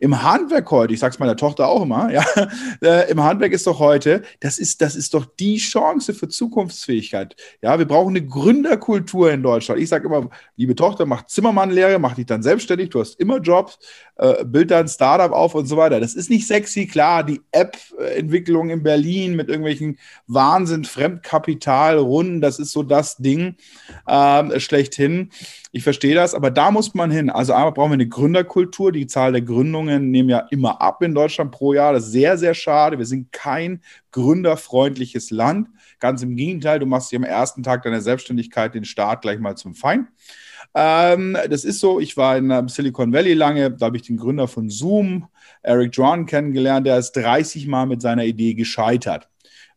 Im 0.00 0.22
Handwerk 0.22 0.70
heute, 0.70 0.94
ich 0.94 1.00
sage 1.00 1.12
es 1.12 1.18
meiner 1.18 1.36
Tochter 1.36 1.68
auch 1.68 1.82
immer, 1.82 2.10
ja, 2.10 2.24
äh, 2.82 3.10
im 3.10 3.22
Handwerk 3.22 3.52
ist 3.52 3.66
doch 3.66 3.78
heute, 3.78 4.22
das 4.40 4.58
ist, 4.58 4.80
das 4.80 4.96
ist 4.96 5.14
doch 5.14 5.26
die 5.38 5.58
Chance 5.58 6.14
für 6.14 6.28
Zukunftsfähigkeit. 6.28 7.36
Ja, 7.62 7.78
wir 7.78 7.86
brauchen 7.86 8.16
eine 8.16 8.26
Gründerkultur 8.26 9.30
in 9.30 9.42
Deutschland. 9.42 9.80
Ich 9.80 9.88
sage 9.88 10.06
immer, 10.06 10.28
liebe 10.56 10.74
Tochter, 10.74 11.06
mach 11.06 11.26
Zimmermannlehre, 11.26 11.98
mach 11.98 12.14
dich 12.14 12.26
dann 12.26 12.42
selbstständig, 12.42 12.90
du 12.90 13.00
hast 13.00 13.18
immer 13.20 13.38
Jobs, 13.38 13.78
äh, 14.16 14.44
bild 14.44 14.70
dein 14.70 14.88
Startup 14.88 15.32
auf 15.32 15.54
und 15.54 15.66
so 15.66 15.76
weiter. 15.76 16.00
Das 16.00 16.14
ist 16.14 16.30
nicht 16.30 16.46
sexy, 16.46 16.86
klar, 16.86 17.24
die 17.24 17.40
App-Entwicklung 17.50 18.70
in 18.70 18.82
Berlin 18.82 19.36
mit 19.36 19.48
irgendwelchen 19.48 19.98
Wahnsinn, 20.26 20.84
Fremdkapital, 20.84 21.98
Runden, 21.98 22.40
das 22.40 22.58
ist 22.58 22.72
so 22.72 22.82
das 22.82 23.16
Ding 23.16 23.56
äh, 24.06 24.60
schlechthin. 24.60 25.30
Ich 25.74 25.84
verstehe 25.84 26.14
das, 26.14 26.34
aber 26.34 26.50
da 26.50 26.70
muss 26.70 26.94
man 26.94 27.10
hin. 27.10 27.30
Also 27.30 27.54
einmal 27.54 27.72
brauchen 27.72 27.92
wir 27.92 27.94
eine 27.94 28.08
Gründerkultur. 28.08 28.92
Die 28.92 29.06
Zahl 29.06 29.32
der 29.32 29.40
Gründungen 29.40 30.10
nehmen 30.10 30.28
ja 30.28 30.46
immer 30.50 30.82
ab 30.82 31.02
in 31.02 31.14
Deutschland 31.14 31.50
pro 31.50 31.72
Jahr. 31.72 31.94
Das 31.94 32.04
ist 32.04 32.12
sehr, 32.12 32.36
sehr 32.36 32.52
schade. 32.52 32.98
Wir 32.98 33.06
sind 33.06 33.32
kein 33.32 33.80
gründerfreundliches 34.10 35.30
Land. 35.30 35.68
Ganz 35.98 36.22
im 36.22 36.36
Gegenteil, 36.36 36.78
du 36.78 36.84
machst 36.84 37.10
dir 37.10 37.16
am 37.16 37.24
ersten 37.24 37.62
Tag 37.62 37.84
deiner 37.84 38.02
Selbstständigkeit 38.02 38.74
den 38.74 38.84
Start 38.84 39.22
gleich 39.22 39.38
mal 39.38 39.56
zum 39.56 39.74
Feind. 39.74 40.08
Ähm, 40.74 41.36
das 41.50 41.64
ist 41.64 41.80
so, 41.80 42.00
ich 42.00 42.16
war 42.16 42.36
in 42.36 42.68
Silicon 42.68 43.12
Valley 43.12 43.34
lange, 43.34 43.70
da 43.70 43.86
habe 43.86 43.96
ich 43.96 44.04
den 44.04 44.16
Gründer 44.16 44.48
von 44.48 44.70
Zoom, 44.70 45.28
Eric 45.62 45.90
John, 45.92 46.26
kennengelernt, 46.26 46.86
der 46.86 46.98
ist 46.98 47.12
30 47.12 47.66
Mal 47.66 47.86
mit 47.86 48.00
seiner 48.00 48.24
Idee 48.24 48.54
gescheitert. 48.54 49.28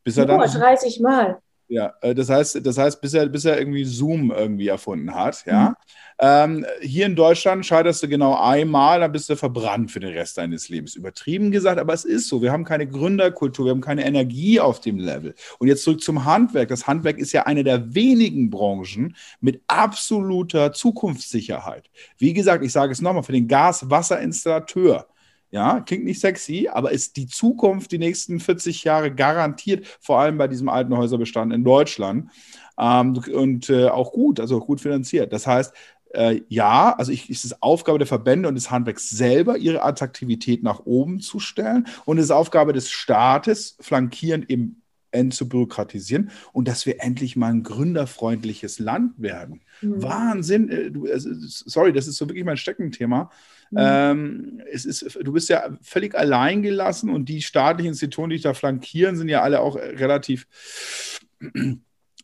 Bis 0.03 0.17
er 0.17 0.25
dann, 0.25 0.39
oh, 0.39 0.45
30 0.45 0.99
Mal. 1.01 1.39
Ja, 1.67 1.93
äh, 2.01 2.13
das 2.13 2.29
heißt, 2.29 2.65
das 2.65 2.77
heißt, 2.77 3.01
bis 3.01 3.13
er, 3.13 3.27
bis 3.27 3.45
er 3.45 3.57
irgendwie 3.57 3.85
Zoom 3.85 4.31
irgendwie 4.31 4.67
erfunden 4.67 5.13
hat, 5.13 5.45
ja. 5.45 5.69
Mhm. 5.69 5.75
Ähm, 6.17 6.65
hier 6.81 7.07
in 7.07 7.15
Deutschland 7.15 7.65
scheiterst 7.65 8.01
du 8.01 8.07
genau 8.07 8.39
einmal, 8.39 9.01
dann 9.01 9.11
bist 9.11 9.29
du 9.29 9.35
verbrannt 9.35 9.91
für 9.91 9.99
den 9.99 10.13
Rest 10.13 10.37
deines 10.37 10.69
Lebens. 10.69 10.95
Übertrieben 10.95 11.51
gesagt, 11.51 11.77
aber 11.77 11.93
es 11.93 12.05
ist 12.05 12.29
so. 12.29 12.41
Wir 12.41 12.53
haben 12.53 12.63
keine 12.63 12.87
Gründerkultur, 12.87 13.65
wir 13.65 13.71
haben 13.71 13.81
keine 13.81 14.05
Energie 14.05 14.61
auf 14.61 14.79
dem 14.79 14.97
Level. 14.97 15.35
Und 15.59 15.67
jetzt 15.67 15.83
zurück 15.83 16.01
zum 16.01 16.23
Handwerk. 16.23 16.69
Das 16.69 16.87
Handwerk 16.87 17.17
ist 17.17 17.33
ja 17.33 17.43
eine 17.43 17.65
der 17.65 17.93
wenigen 17.93 18.49
Branchen 18.49 19.15
mit 19.41 19.61
absoluter 19.67 20.71
Zukunftssicherheit. 20.71 21.89
Wie 22.17 22.31
gesagt, 22.31 22.63
ich 22.63 22.71
sage 22.71 22.93
es 22.93 23.01
nochmal, 23.01 23.23
für 23.23 23.33
den 23.33 23.49
Gas-Wasser-Installateur 23.49 25.07
ja, 25.55 25.79
klingt 25.79 26.03
nicht 26.03 26.19
sexy, 26.19 26.67
aber 26.69 26.91
ist 26.91 27.15
die 27.15 27.27
Zukunft 27.27 27.93
die 27.93 27.97
nächsten 27.97 28.41
40 28.41 28.83
Jahre 28.83 29.09
garantiert, 29.09 29.87
vor 30.01 30.19
allem 30.19 30.37
bei 30.37 30.49
diesem 30.49 30.67
alten 30.67 30.97
Häuserbestand 30.97 31.53
in 31.53 31.63
Deutschland. 31.63 32.29
Ähm, 32.77 33.17
und 33.33 33.69
äh, 33.69 33.87
auch 33.87 34.11
gut, 34.11 34.41
also 34.41 34.59
gut 34.59 34.81
finanziert. 34.81 35.31
Das 35.31 35.47
heißt, 35.47 35.73
äh, 36.13 36.41
ja, 36.49 36.93
also 36.97 37.13
ich, 37.13 37.29
es 37.29 37.45
ist 37.45 37.63
Aufgabe 37.63 37.99
der 37.99 38.05
Verbände 38.05 38.49
und 38.49 38.55
des 38.55 38.69
Handwerks 38.69 39.09
selber, 39.09 39.57
ihre 39.57 39.81
Attraktivität 39.81 40.61
nach 40.61 40.81
oben 40.85 41.21
zu 41.21 41.39
stellen. 41.39 41.87
Und 42.03 42.17
es 42.17 42.25
ist 42.25 42.31
Aufgabe 42.31 42.73
des 42.73 42.91
Staates, 42.91 43.77
flankierend 43.79 44.49
eben 44.49 44.81
entzubürokratisieren 45.11 46.31
und 46.51 46.67
dass 46.67 46.85
wir 46.85 47.01
endlich 47.01 47.37
mal 47.37 47.53
ein 47.53 47.63
gründerfreundliches 47.63 48.79
Land 48.79 49.13
werden. 49.21 49.61
Mhm. 49.81 50.03
Wahnsinn. 50.03 50.69
Äh, 50.69 51.11
also, 51.13 51.29
sorry, 51.33 51.93
das 51.93 52.07
ist 52.07 52.17
so 52.17 52.27
wirklich 52.27 52.43
mein 52.43 52.57
Steckenthema. 52.57 53.31
Mhm. 53.71 53.77
Ähm, 53.79 54.61
es 54.71 54.85
ist, 54.85 55.17
du 55.21 55.33
bist 55.33 55.49
ja 55.49 55.77
völlig 55.81 56.15
allein 56.15 56.61
gelassen 56.61 57.09
und 57.09 57.29
die 57.29 57.41
staatlichen 57.41 57.89
Institutionen, 57.89 58.29
die 58.29 58.35
dich 58.37 58.43
da 58.43 58.53
flankieren, 58.53 59.17
sind 59.17 59.29
ja 59.29 59.41
alle 59.41 59.59
auch 59.59 59.75
relativ 59.75 60.47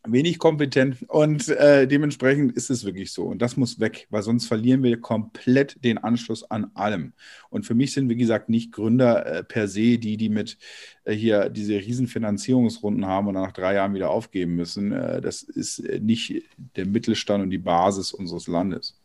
wenig 0.03 0.39
kompetent 0.39 1.03
und 1.09 1.47
äh, 1.49 1.87
dementsprechend 1.87 2.53
ist 2.53 2.71
es 2.71 2.85
wirklich 2.85 3.11
so. 3.11 3.25
Und 3.25 3.41
das 3.41 3.55
muss 3.55 3.79
weg, 3.79 4.07
weil 4.09 4.23
sonst 4.23 4.47
verlieren 4.47 4.81
wir 4.81 4.99
komplett 4.99 5.83
den 5.83 5.99
Anschluss 5.99 6.43
an 6.43 6.71
allem. 6.73 7.13
Und 7.49 7.65
für 7.65 7.75
mich 7.75 7.93
sind, 7.93 8.09
wie 8.09 8.15
gesagt, 8.15 8.49
nicht 8.49 8.71
Gründer 8.71 9.25
äh, 9.25 9.43
per 9.43 9.67
se 9.67 9.99
die, 9.99 10.17
die 10.17 10.29
mit 10.29 10.57
äh, 11.03 11.13
hier 11.13 11.49
diese 11.49 11.75
riesen 11.75 12.07
Finanzierungsrunden 12.07 13.05
haben 13.05 13.27
und 13.27 13.35
dann 13.35 13.43
nach 13.43 13.51
drei 13.51 13.75
Jahren 13.75 13.93
wieder 13.93 14.09
aufgeben 14.09 14.55
müssen. 14.55 14.91
Äh, 14.91 15.21
das 15.21 15.43
ist 15.43 15.79
äh, 15.79 15.99
nicht 15.99 16.43
der 16.75 16.87
Mittelstand 16.87 17.43
und 17.43 17.51
die 17.51 17.59
Basis 17.59 18.11
unseres 18.11 18.47
Landes. 18.47 19.00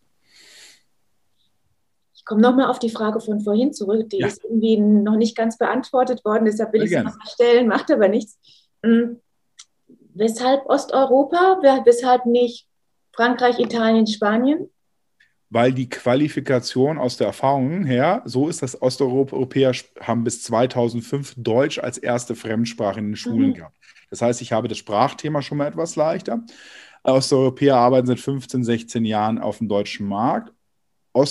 Ich 2.27 2.29
komme 2.29 2.43
nochmal 2.43 2.67
auf 2.67 2.81
die 2.81 2.91
Frage 2.91 3.21
von 3.21 3.41
vorhin 3.41 3.73
zurück. 3.73 4.11
Die 4.11 4.19
ja. 4.19 4.27
ist 4.27 4.43
irgendwie 4.43 4.79
noch 4.79 5.17
nicht 5.17 5.37
ganz 5.37 5.59
beantwortet 5.59 6.25
worden, 6.25 6.45
deshalb 6.45 6.73
will 6.73 6.81
Sehr 6.81 6.99
ich 7.01 7.05
sie 7.05 7.11
nochmal 7.11 7.29
stellen, 7.29 7.69
macht 7.69 7.91
aber 7.91 8.09
nichts. 8.09 8.39
Hm 8.85 9.21
Weshalb 10.19 10.65
Osteuropa? 10.65 11.61
Weshalb 11.85 12.25
nicht 12.25 12.67
Frankreich, 13.15 13.59
Italien, 13.59 14.07
Spanien? 14.07 14.71
Weil 15.51 15.75
die 15.75 15.91
Qualifikation 15.91 16.97
aus 16.97 17.19
der 17.19 17.27
Erfahrung 17.27 17.85
her, 17.85 18.23
so 18.25 18.49
ist 18.49 18.63
das 18.63 18.81
Osteuropäer 18.81 19.73
haben 20.01 20.25
bis 20.25 20.43
2005 20.43 21.35
Deutsch 21.37 21.79
als 21.79 21.99
erste 21.99 22.35
Fremdsprache 22.35 22.99
in 22.99 23.09
den 23.09 23.17
Schulen 23.17 23.51
mhm. 23.51 23.55
gehabt. 23.55 23.77
Das 24.09 24.23
heißt, 24.23 24.41
ich 24.41 24.53
habe 24.53 24.69
das 24.69 24.79
Sprachthema 24.79 25.43
schon 25.43 25.59
mal 25.59 25.67
etwas 25.67 25.97
leichter. 25.97 26.43
Osteuropäer 27.03 27.77
arbeiten 27.77 28.07
seit 28.07 28.19
15, 28.19 28.65
16 28.65 29.05
Jahren 29.05 29.39
auf 29.39 29.59
dem 29.59 29.69
deutschen 29.69 30.09
Markt. 30.09 30.56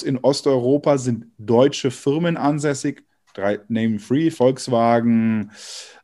In 0.04 0.18
Osteuropa 0.18 0.98
sind 0.98 1.28
deutsche 1.38 1.92
Firmen 1.92 2.38
ansässig, 2.38 3.05
drei 3.36 3.60
Name 3.68 4.00
Free, 4.00 4.32
Volkswagen, 4.32 5.52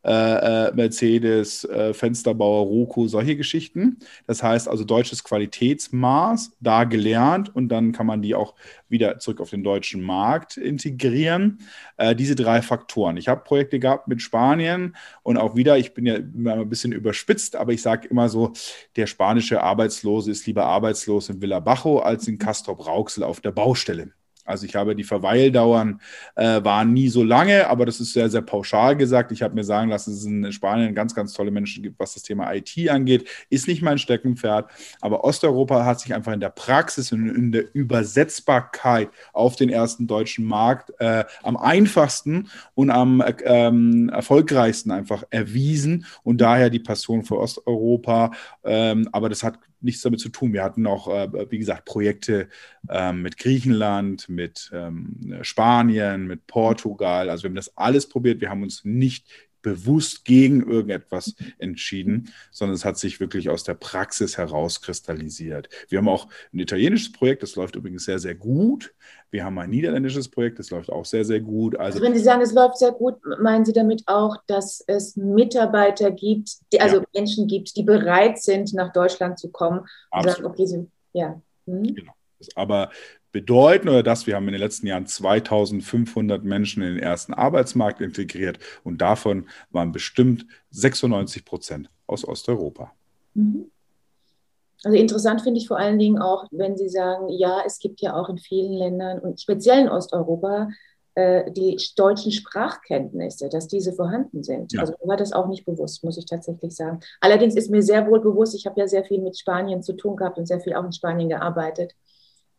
äh, 0.03 0.67
äh, 0.67 0.73
Mercedes, 0.73 1.63
äh, 1.65 1.93
Fensterbauer, 1.93 2.65
Roku, 2.65 3.07
solche 3.07 3.35
Geschichten. 3.35 3.99
Das 4.27 4.41
heißt 4.41 4.67
also 4.67 4.83
deutsches 4.83 5.23
Qualitätsmaß, 5.23 6.57
da 6.59 6.83
gelernt 6.83 7.55
und 7.55 7.69
dann 7.69 7.91
kann 7.91 8.07
man 8.07 8.21
die 8.21 8.35
auch 8.35 8.55
wieder 8.89 9.19
zurück 9.19 9.41
auf 9.41 9.51
den 9.51 9.63
deutschen 9.63 10.01
Markt 10.01 10.57
integrieren. 10.57 11.59
Äh, 11.97 12.15
diese 12.15 12.35
drei 12.35 12.61
Faktoren. 12.61 13.17
Ich 13.17 13.27
habe 13.27 13.43
Projekte 13.43 13.79
gehabt 13.79 14.07
mit 14.07 14.21
Spanien 14.21 14.95
und 15.23 15.37
auch 15.37 15.55
wieder, 15.55 15.77
ich 15.77 15.93
bin 15.93 16.05
ja 16.05 16.15
immer 16.15 16.53
ein 16.53 16.69
bisschen 16.69 16.91
überspitzt, 16.91 17.55
aber 17.55 17.71
ich 17.71 17.81
sage 17.81 18.07
immer 18.07 18.27
so, 18.27 18.53
der 18.95 19.07
spanische 19.07 19.61
Arbeitslose 19.61 20.31
ist 20.31 20.47
lieber 20.47 20.65
arbeitslos 20.65 21.29
in 21.29 21.41
Villa 21.41 21.59
Bajo 21.59 21.99
als 21.99 22.27
in 22.27 22.39
Castrop 22.39 22.85
Rauxel 22.85 23.23
auf 23.23 23.39
der 23.39 23.51
Baustelle. 23.51 24.11
Also 24.45 24.65
ich 24.65 24.75
habe 24.75 24.95
die 24.95 25.03
Verweildauern 25.03 26.01
äh, 26.35 26.63
waren 26.63 26.93
nie 26.93 27.09
so 27.09 27.23
lange, 27.23 27.67
aber 27.67 27.85
das 27.85 27.99
ist 27.99 28.13
sehr, 28.13 28.29
sehr 28.29 28.41
pauschal 28.41 28.95
gesagt. 28.95 29.31
Ich 29.31 29.41
habe 29.41 29.55
mir 29.55 29.63
sagen 29.63 29.89
lassen, 29.89 30.11
dass 30.11 30.19
es 30.19 30.25
in 30.25 30.51
Spanien 30.51 30.95
ganz, 30.95 31.15
ganz 31.15 31.33
tolle 31.33 31.51
Menschen 31.51 31.83
gibt, 31.83 31.99
was 31.99 32.13
das 32.13 32.23
Thema 32.23 32.53
IT 32.53 32.89
angeht. 32.89 33.27
Ist 33.49 33.67
nicht 33.67 33.81
mein 33.81 33.97
Steckenpferd, 33.97 34.69
aber 35.01 35.23
Osteuropa 35.23 35.85
hat 35.85 35.99
sich 35.99 36.13
einfach 36.13 36.33
in 36.33 36.39
der 36.39 36.49
Praxis 36.49 37.11
und 37.11 37.29
in 37.29 37.51
der 37.51 37.73
Übersetzbarkeit 37.73 39.09
auf 39.33 39.55
den 39.55 39.69
ersten 39.69 40.07
deutschen 40.07 40.45
Markt 40.45 40.91
äh, 40.99 41.23
am 41.43 41.57
einfachsten 41.57 42.49
und 42.73 42.89
am 42.89 43.21
äh, 43.21 43.33
ähm, 43.43 44.09
erfolgreichsten 44.09 44.91
einfach 44.91 45.23
erwiesen 45.29 46.05
und 46.23 46.41
daher 46.41 46.69
die 46.69 46.79
Passion 46.79 47.23
für 47.23 47.37
Osteuropa. 47.37 48.31
Ähm, 48.63 49.07
aber 49.11 49.29
das 49.29 49.43
hat 49.43 49.59
nichts 49.83 50.01
damit 50.01 50.19
zu 50.19 50.29
tun. 50.29 50.53
Wir 50.53 50.63
hatten 50.63 50.85
auch, 50.87 51.07
äh, 51.07 51.51
wie 51.51 51.59
gesagt, 51.59 51.85
Projekte 51.85 52.47
ähm, 52.89 53.21
mit 53.21 53.37
Griechenland, 53.37 54.29
mit 54.29 54.71
ähm, 54.73 55.39
Spanien, 55.41 56.27
mit 56.27 56.47
Portugal. 56.47 57.29
Also 57.29 57.43
wir 57.43 57.49
haben 57.49 57.55
das 57.55 57.75
alles 57.77 58.07
probiert. 58.07 58.41
Wir 58.41 58.49
haben 58.49 58.63
uns 58.63 58.83
nicht 58.85 59.27
bewusst 59.61 60.25
gegen 60.25 60.67
irgendetwas 60.69 61.35
entschieden, 61.57 62.33
sondern 62.51 62.75
es 62.75 62.85
hat 62.85 62.97
sich 62.97 63.19
wirklich 63.19 63.49
aus 63.49 63.63
der 63.63 63.75
Praxis 63.75 64.37
herauskristallisiert. 64.37 65.69
Wir 65.89 65.99
haben 65.99 66.09
auch 66.09 66.27
ein 66.53 66.59
italienisches 66.59 67.11
Projekt, 67.11 67.43
das 67.43 67.55
läuft 67.55 67.75
übrigens 67.75 68.05
sehr, 68.05 68.19
sehr 68.19 68.35
gut. 68.35 68.93
Wir 69.29 69.45
haben 69.45 69.57
ein 69.59 69.69
niederländisches 69.69 70.29
Projekt, 70.29 70.59
das 70.59 70.71
läuft 70.71 70.89
auch 70.89 71.05
sehr, 71.05 71.23
sehr 71.23 71.39
gut. 71.39 71.75
Also, 71.77 71.97
also 71.97 72.05
wenn 72.05 72.17
Sie 72.17 72.23
sagen, 72.23 72.41
es 72.41 72.53
läuft 72.53 72.77
sehr 72.77 72.91
gut, 72.91 73.15
meinen 73.39 73.65
Sie 73.65 73.73
damit 73.73 74.03
auch, 74.07 74.37
dass 74.47 74.83
es 74.87 75.15
Mitarbeiter 75.15 76.11
gibt, 76.11 76.57
die, 76.73 76.81
also 76.81 76.97
ja. 76.97 77.03
Menschen 77.13 77.47
gibt, 77.47 77.75
die 77.75 77.83
bereit 77.83 78.41
sind, 78.41 78.73
nach 78.73 78.91
Deutschland 78.91 79.39
zu 79.39 79.49
kommen 79.49 79.87
und 80.11 80.23
sagen, 80.23 80.45
okay, 80.45 80.65
sie, 80.65 80.87
ja. 81.13 81.41
Hm? 81.65 81.83
Genau. 81.83 82.13
Aber 82.55 82.89
bedeuten 83.31 83.89
oder 83.89 84.03
dass 84.03 84.27
wir 84.27 84.35
haben 84.35 84.47
in 84.47 84.53
den 84.53 84.61
letzten 84.61 84.87
Jahren 84.87 85.05
2500 85.05 86.43
Menschen 86.43 86.83
in 86.83 86.95
den 86.95 87.03
ersten 87.03 87.33
Arbeitsmarkt 87.33 88.01
integriert 88.01 88.59
und 88.83 89.01
davon 89.01 89.47
waren 89.71 89.91
bestimmt 89.91 90.45
96 90.71 91.45
Prozent 91.45 91.89
aus 92.07 92.27
Osteuropa. 92.27 92.91
Mhm. 93.33 93.71
Also 94.83 94.97
interessant 94.97 95.41
finde 95.41 95.59
ich 95.59 95.67
vor 95.67 95.77
allen 95.77 95.99
Dingen 95.99 96.19
auch, 96.19 96.45
wenn 96.49 96.75
Sie 96.75 96.89
sagen, 96.89 97.29
ja, 97.29 97.61
es 97.65 97.77
gibt 97.77 98.01
ja 98.01 98.15
auch 98.15 98.29
in 98.29 98.39
vielen 98.39 98.73
Ländern 98.73 99.19
und 99.19 99.39
speziell 99.39 99.81
in 99.81 99.89
Osteuropa 99.89 100.69
äh, 101.13 101.51
die 101.51 101.77
deutschen 101.95 102.31
Sprachkenntnisse, 102.31 103.49
dass 103.49 103.67
diese 103.67 103.93
vorhanden 103.93 104.43
sind. 104.43 104.73
Ja. 104.73 104.81
Also 104.81 104.93
mir 105.01 105.09
war 105.09 105.17
das 105.17 105.33
auch 105.33 105.47
nicht 105.47 105.65
bewusst, 105.65 106.03
muss 106.03 106.17
ich 106.17 106.25
tatsächlich 106.25 106.75
sagen. 106.75 106.99
Allerdings 107.19 107.55
ist 107.55 107.69
mir 107.69 107.83
sehr 107.83 108.07
wohl 108.07 108.21
bewusst, 108.21 108.55
ich 108.55 108.65
habe 108.65 108.79
ja 108.79 108.87
sehr 108.87 109.03
viel 109.03 109.21
mit 109.21 109.37
Spanien 109.37 109.83
zu 109.83 109.93
tun 109.93 110.15
gehabt 110.15 110.39
und 110.39 110.47
sehr 110.47 110.61
viel 110.61 110.73
auch 110.73 110.85
in 110.85 110.93
Spanien 110.93 111.29
gearbeitet 111.29 111.93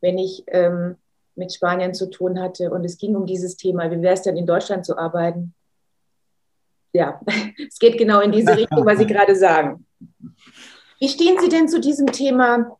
wenn 0.02 0.18
ich 0.18 0.44
ähm, 0.48 0.96
mit 1.34 1.54
Spanien 1.54 1.94
zu 1.94 2.10
tun 2.10 2.38
hatte 2.40 2.70
und 2.70 2.84
es 2.84 2.98
ging 2.98 3.16
um 3.16 3.24
dieses 3.24 3.56
Thema, 3.56 3.90
wie 3.90 4.02
wäre 4.02 4.14
es 4.14 4.22
denn 4.22 4.36
in 4.36 4.46
Deutschland 4.46 4.84
zu 4.84 4.98
arbeiten? 4.98 5.54
Ja, 6.92 7.20
es 7.66 7.78
geht 7.78 7.96
genau 7.96 8.20
in 8.20 8.32
diese 8.32 8.54
Richtung, 8.56 8.84
was 8.84 8.98
Sie 8.98 9.06
gerade 9.06 9.34
sagen. 9.34 9.86
Wie 10.98 11.08
stehen 11.08 11.38
Sie 11.40 11.48
denn 11.48 11.68
zu 11.68 11.80
diesem 11.80 12.06
Thema 12.06 12.76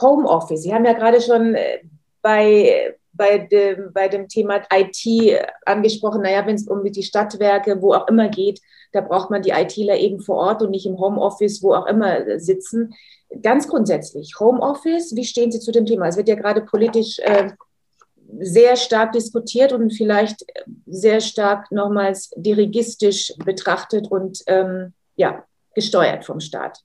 Homeoffice? 0.00 0.62
Sie 0.62 0.74
haben 0.74 0.84
ja 0.84 0.92
gerade 0.92 1.20
schon 1.20 1.54
äh, 1.54 1.80
bei, 2.20 2.96
bei, 3.12 3.38
dem, 3.38 3.92
bei 3.92 4.08
dem 4.08 4.28
Thema 4.28 4.62
IT 4.72 5.46
angesprochen, 5.64 6.22
naja, 6.22 6.44
wenn 6.46 6.56
es 6.56 6.66
um 6.66 6.82
die 6.84 7.02
Stadtwerke, 7.02 7.80
wo 7.80 7.94
auch 7.94 8.08
immer 8.08 8.28
geht, 8.28 8.60
da 8.92 9.00
braucht 9.00 9.30
man 9.30 9.42
die 9.42 9.50
ITler 9.50 9.96
eben 9.96 10.20
vor 10.20 10.36
Ort 10.36 10.62
und 10.62 10.70
nicht 10.70 10.86
im 10.86 10.98
Homeoffice, 10.98 11.62
wo 11.62 11.74
auch 11.74 11.86
immer 11.86 12.40
sitzen. 12.40 12.94
Ganz 13.42 13.68
grundsätzlich, 13.68 14.38
Homeoffice, 14.38 15.14
wie 15.16 15.24
stehen 15.24 15.50
Sie 15.50 15.60
zu 15.60 15.72
dem 15.72 15.84
Thema? 15.84 16.06
Es 16.06 16.16
wird 16.16 16.28
ja 16.28 16.36
gerade 16.36 16.62
politisch 16.62 17.18
äh, 17.18 17.50
sehr 18.38 18.76
stark 18.76 19.12
diskutiert 19.12 19.72
und 19.72 19.92
vielleicht 19.92 20.44
sehr 20.86 21.20
stark 21.20 21.70
nochmals 21.70 22.30
dirigistisch 22.36 23.32
betrachtet 23.44 24.08
und 24.10 24.42
ähm, 24.46 24.92
ja, 25.16 25.44
gesteuert 25.74 26.24
vom 26.24 26.40
Staat. 26.40 26.80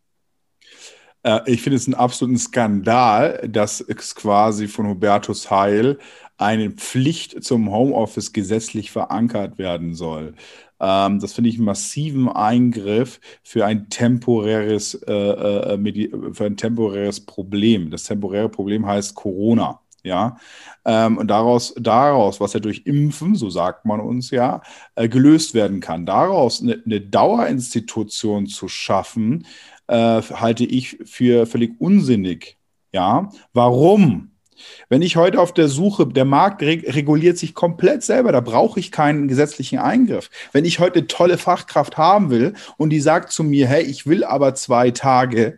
Äh, 1.23 1.39
ich 1.45 1.61
finde 1.61 1.77
es 1.77 1.87
einen 1.87 1.95
absoluten 1.95 2.37
Skandal, 2.37 3.47
dass 3.47 3.81
es 3.81 4.15
quasi 4.15 4.67
von 4.67 4.87
Hubertus 4.87 5.49
Heil 5.49 5.99
eine 6.37 6.71
Pflicht 6.71 7.43
zum 7.43 7.71
Homeoffice 7.71 8.33
gesetzlich 8.33 8.91
verankert 8.91 9.57
werden 9.57 9.93
soll. 9.93 10.33
Ähm, 10.81 11.19
das 11.19 11.33
finde 11.33 11.49
ich 11.49 11.57
einen 11.57 11.65
massiven 11.65 12.27
Eingriff 12.27 13.19
für 13.43 13.65
ein 13.65 13.89
temporäres, 13.89 14.95
äh, 14.95 15.13
äh, 15.13 16.33
für 16.33 16.45
ein 16.45 16.57
temporäres 16.57 17.25
Problem. 17.25 17.91
Das 17.91 18.03
temporäre 18.03 18.49
Problem 18.49 18.85
heißt 18.87 19.15
Corona. 19.15 19.79
Ja, 20.03 20.37
ähm, 20.83 21.19
und 21.19 21.27
daraus, 21.27 21.75
daraus, 21.77 22.39
was 22.39 22.53
ja 22.53 22.59
durch 22.59 22.87
Impfen, 22.87 23.35
so 23.35 23.51
sagt 23.51 23.85
man 23.85 23.99
uns 23.99 24.31
ja, 24.31 24.61
äh, 24.95 25.07
gelöst 25.07 25.53
werden 25.53 25.79
kann, 25.79 26.07
daraus 26.07 26.59
eine, 26.59 26.81
eine 26.83 27.01
Dauerinstitution 27.01 28.47
zu 28.47 28.67
schaffen, 28.67 29.45
äh, 29.85 30.21
halte 30.23 30.65
ich 30.65 30.97
für 31.05 31.45
völlig 31.45 31.79
unsinnig. 31.79 32.57
Ja, 32.91 33.29
warum? 33.53 34.30
Wenn 34.89 35.01
ich 35.01 35.15
heute 35.15 35.39
auf 35.39 35.53
der 35.53 35.67
Suche, 35.67 36.07
der 36.07 36.25
Markt 36.25 36.61
reguliert 36.61 37.37
sich 37.37 37.53
komplett 37.53 38.03
selber, 38.03 38.31
da 38.31 38.41
brauche 38.41 38.79
ich 38.79 38.91
keinen 38.91 39.27
gesetzlichen 39.27 39.79
Eingriff. 39.79 40.29
Wenn 40.51 40.65
ich 40.65 40.79
heute 40.79 41.07
tolle 41.07 41.37
Fachkraft 41.37 41.97
haben 41.97 42.29
will 42.29 42.53
und 42.77 42.89
die 42.89 42.99
sagt 42.99 43.31
zu 43.31 43.43
mir, 43.43 43.67
hey, 43.67 43.83
ich 43.83 44.07
will 44.07 44.23
aber 44.23 44.55
zwei 44.55 44.91
Tage 44.91 45.57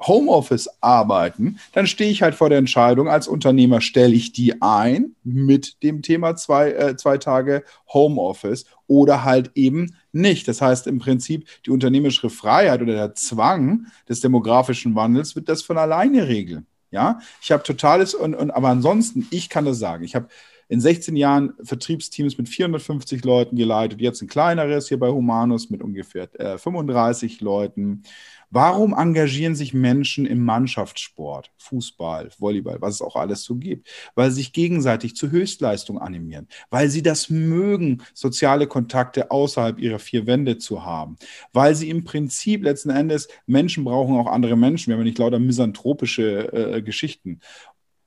Homeoffice 0.00 0.68
arbeiten, 0.80 1.58
dann 1.72 1.86
stehe 1.86 2.10
ich 2.10 2.22
halt 2.22 2.34
vor 2.34 2.48
der 2.48 2.58
Entscheidung, 2.58 3.08
als 3.08 3.26
Unternehmer 3.26 3.80
stelle 3.80 4.14
ich 4.14 4.32
die 4.32 4.62
ein 4.62 5.16
mit 5.24 5.82
dem 5.82 6.02
Thema 6.02 6.36
zwei, 6.36 6.70
äh, 6.70 6.96
zwei 6.96 7.18
Tage 7.18 7.64
Homeoffice 7.92 8.64
oder 8.86 9.24
halt 9.24 9.50
eben 9.54 9.96
nicht. 10.12 10.46
Das 10.46 10.60
heißt 10.60 10.86
im 10.86 11.00
Prinzip, 11.00 11.48
die 11.66 11.70
unternehmerische 11.70 12.30
Freiheit 12.30 12.80
oder 12.80 12.94
der 12.94 13.14
Zwang 13.14 13.86
des 14.08 14.20
demografischen 14.20 14.94
Wandels 14.94 15.34
wird 15.34 15.48
das 15.48 15.62
von 15.62 15.78
alleine 15.78 16.28
regeln. 16.28 16.66
Ja, 16.90 17.20
ich 17.42 17.52
habe 17.52 17.62
totales 17.62 18.14
und, 18.14 18.34
und 18.34 18.50
aber 18.50 18.68
ansonsten, 18.68 19.26
ich 19.30 19.48
kann 19.48 19.64
das 19.64 19.78
sagen. 19.78 20.04
Ich 20.04 20.14
habe 20.14 20.28
in 20.68 20.80
16 20.80 21.16
Jahren 21.16 21.54
Vertriebsteams 21.62 22.36
mit 22.36 22.48
450 22.48 23.24
Leuten 23.24 23.56
geleitet, 23.56 24.00
jetzt 24.00 24.20
ein 24.20 24.28
kleineres 24.28 24.88
hier 24.88 24.98
bei 24.98 25.08
Humanus 25.08 25.70
mit 25.70 25.82
ungefähr 25.82 26.28
äh, 26.38 26.58
35 26.58 27.40
Leuten. 27.40 28.02
Warum 28.50 28.94
engagieren 28.94 29.54
sich 29.54 29.74
Menschen 29.74 30.24
im 30.24 30.44
Mannschaftssport, 30.44 31.50
Fußball, 31.58 32.30
Volleyball, 32.38 32.80
was 32.80 32.94
es 32.94 33.02
auch 33.02 33.16
alles 33.16 33.42
so 33.44 33.56
gibt? 33.56 33.88
Weil 34.14 34.30
sie 34.30 34.36
sich 34.36 34.52
gegenseitig 34.52 35.16
zur 35.16 35.30
Höchstleistung 35.30 35.98
animieren, 35.98 36.48
weil 36.70 36.88
sie 36.88 37.02
das 37.02 37.28
mögen, 37.28 38.02
soziale 38.14 38.66
Kontakte 38.66 39.30
außerhalb 39.30 39.78
ihrer 39.78 39.98
vier 39.98 40.26
Wände 40.26 40.58
zu 40.58 40.84
haben, 40.84 41.16
weil 41.52 41.74
sie 41.74 41.90
im 41.90 42.04
Prinzip 42.04 42.62
letzten 42.62 42.90
Endes 42.90 43.28
Menschen 43.46 43.84
brauchen 43.84 44.16
auch 44.16 44.26
andere 44.26 44.56
Menschen. 44.56 44.88
Wir 44.88 44.94
haben 44.94 45.02
ja 45.02 45.08
nicht 45.08 45.18
lauter 45.18 45.38
misanthropische 45.38 46.52
äh, 46.52 46.82
Geschichten. 46.82 47.40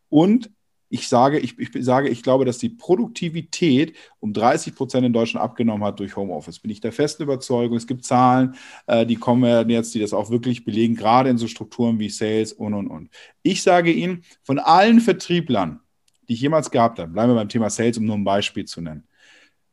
Und 0.09 0.49
ich 0.91 1.07
sage, 1.07 1.39
ich, 1.39 1.57
ich, 1.57 1.69
sage, 1.85 2.09
ich 2.09 2.21
glaube, 2.21 2.43
dass 2.43 2.57
die 2.57 2.69
Produktivität 2.69 3.95
um 4.19 4.33
30 4.33 4.75
Prozent 4.75 5.05
in 5.05 5.13
Deutschland 5.13 5.43
abgenommen 5.43 5.85
hat 5.85 5.99
durch 5.99 6.17
Homeoffice. 6.17 6.59
Bin 6.59 6.69
ich 6.69 6.81
der 6.81 6.91
festen 6.91 7.23
Überzeugung. 7.23 7.77
Es 7.77 7.87
gibt 7.87 8.03
Zahlen, 8.03 8.55
äh, 8.87 9.05
die 9.05 9.15
kommen 9.15 9.69
jetzt, 9.69 9.95
die 9.95 9.99
das 9.99 10.13
auch 10.13 10.29
wirklich 10.29 10.65
belegen, 10.65 10.95
gerade 10.95 11.29
in 11.29 11.37
so 11.37 11.47
Strukturen 11.47 11.97
wie 11.99 12.09
Sales 12.09 12.51
und, 12.51 12.73
und, 12.73 12.87
und. 12.87 13.09
Ich 13.41 13.63
sage 13.63 13.91
Ihnen, 13.91 14.23
von 14.43 14.59
allen 14.59 14.99
Vertrieblern, 14.99 15.79
die 16.27 16.33
ich 16.33 16.41
jemals 16.41 16.69
gehabt 16.69 16.99
habe, 16.99 17.11
bleiben 17.11 17.31
wir 17.31 17.35
beim 17.35 17.49
Thema 17.49 17.69
Sales, 17.69 17.97
um 17.97 18.05
nur 18.05 18.17
ein 18.17 18.25
Beispiel 18.25 18.65
zu 18.65 18.81
nennen, 18.81 19.07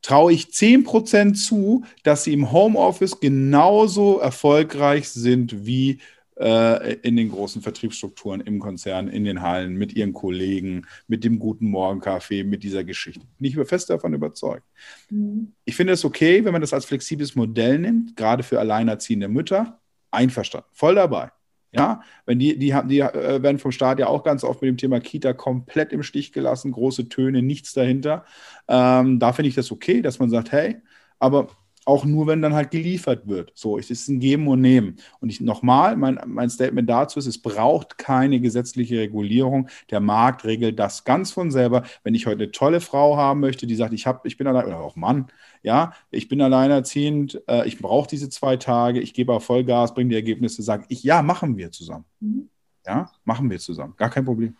traue 0.03 0.33
ich 0.33 0.53
10 0.53 0.85
Prozent 0.85 1.37
zu, 1.37 1.85
dass 2.05 2.25
sie 2.25 2.33
im 2.33 2.53
Homeoffice 2.53 3.19
genauso 3.19 4.19
erfolgreich 4.19 5.09
sind 5.09 5.67
wie 5.67 5.99
äh, 6.41 6.95
in 7.03 7.17
den 7.17 7.31
großen 7.31 7.63
Vertriebsstrukturen 7.63 8.41
im 8.41 8.59
Konzern, 8.59 9.09
in 9.09 9.25
den 9.25 9.43
Hallen, 9.43 9.75
mit 9.75 9.95
ihren 9.95 10.13
Kollegen, 10.13 10.87
mit 11.07 11.25
dem 11.25 11.39
guten 11.39 11.67
Morgenkaffee, 11.67 12.45
mit 12.45 12.63
dieser 12.63 12.85
Geschichte. 12.85 13.27
Bin 13.39 13.51
ich 13.51 13.69
fest 13.69 13.91
davon 13.91 14.15
überzeugt. 14.15 14.65
Mhm. 15.11 15.53
Ich 15.65 15.77
finde 15.77 15.93
es 15.95 16.05
okay, 16.05 16.45
wenn 16.45 16.53
man 16.53 16.61
das 16.61 16.73
als 16.73 16.85
flexibles 16.85 17.35
Modell 17.35 17.79
nimmt, 17.79 18.17
gerade 18.17 18.43
für 18.43 18.61
alleinerziehende 18.61 19.29
Mütter. 19.29 19.81
Einverstanden, 20.11 20.69
voll 20.73 20.95
dabei. 20.95 21.31
Ja, 21.71 22.01
wenn 22.25 22.39
die, 22.39 22.59
die, 22.59 22.75
die 22.87 23.01
äh, 23.01 23.43
werden 23.43 23.59
vom 23.59 23.73
Staat 23.73 23.99
ja 23.99 24.07
auch 24.07 24.25
ganz 24.25 24.43
oft 24.43 24.63
mit 24.63 24.69
dem 24.69 24.79
Thema 24.79 25.01
Kita 25.01 25.35
komplett 25.35 25.93
im 25.93 26.03
Stich 26.03 26.33
gelassen, 26.33 26.73
große 26.73 27.11
Töne, 27.11 27.43
nichts 27.43 27.75
dahinter. 27.75 28.25
Ähm, 28.69 29.19
da 29.19 29.35
finde 29.35 29.51
ich 29.51 29.55
das 29.55 29.71
okay, 29.71 30.01
dass 30.01 30.19
man 30.19 30.31
sagt, 30.31 30.51
hey, 30.51 30.77
aber 31.19 31.49
auch 31.89 32.05
nur, 32.05 32.27
wenn 32.27 32.43
dann 32.43 32.53
halt 32.53 32.71
geliefert 32.71 33.27
wird. 33.27 33.51
So, 33.55 33.79
es 33.79 33.91
ist 33.91 34.09
ein 34.09 34.21
Geben 34.21 34.47
und 34.47 34.61
Nehmen. 34.61 34.97
Und 35.21 35.31
ich 35.31 35.41
nochmal, 35.41 35.97
mein, 35.97 36.21
mein 36.27 36.51
Statement 36.51 36.89
dazu 36.89 37.19
ist, 37.19 37.27
es 37.27 37.41
braucht 37.41 37.97
keine 37.97 38.41
gesetzliche 38.41 38.99
Regulierung. 38.99 39.69
Der 39.91 40.01
Markt 40.01 40.45
regelt 40.45 40.79
das 40.79 41.05
ganz 41.05 41.31
von 41.31 41.51
selber. 41.51 41.85
Wenn 42.05 42.15
ich 42.15 42.27
heute 42.27 42.43
eine 42.43 42.53
tolle 42.53 42.81
Frau 42.81 43.17
haben 43.17 43.41
möchte, 43.41 43.67
die 43.67 43.75
sagt, 43.75 43.95
ich 43.95 44.07
habe, 44.07 44.29
ich 44.29 44.37
bin 44.37 44.47
allein, 44.47 44.67
oder 44.67 44.81
auch 44.81 44.97
Mann, 44.97 45.29
ja, 45.63 45.95
ich 46.11 46.29
bin 46.29 46.43
alleinerziehend, 46.43 47.43
äh, 47.49 47.67
ich 47.67 47.79
brauche 47.79 48.09
diese 48.09 48.29
zwei 48.29 48.59
Tage, 48.59 49.01
ich 49.01 49.15
gebe 49.15 49.33
auch 49.33 49.43
Vollgas, 49.43 49.95
bringe 49.95 50.11
die 50.11 50.17
Ergebnisse, 50.17 50.63
sage 50.63 50.85
ich, 50.89 51.03
ja, 51.03 51.23
machen 51.23 51.57
wir 51.57 51.73
zusammen. 51.73 52.05
Mhm. 52.21 52.51
Ja, 52.87 53.11
machen 53.25 53.49
wir 53.49 53.59
zusammen. 53.59 53.95
Gar 53.97 54.11
kein 54.11 54.27
Problem. 54.27 54.57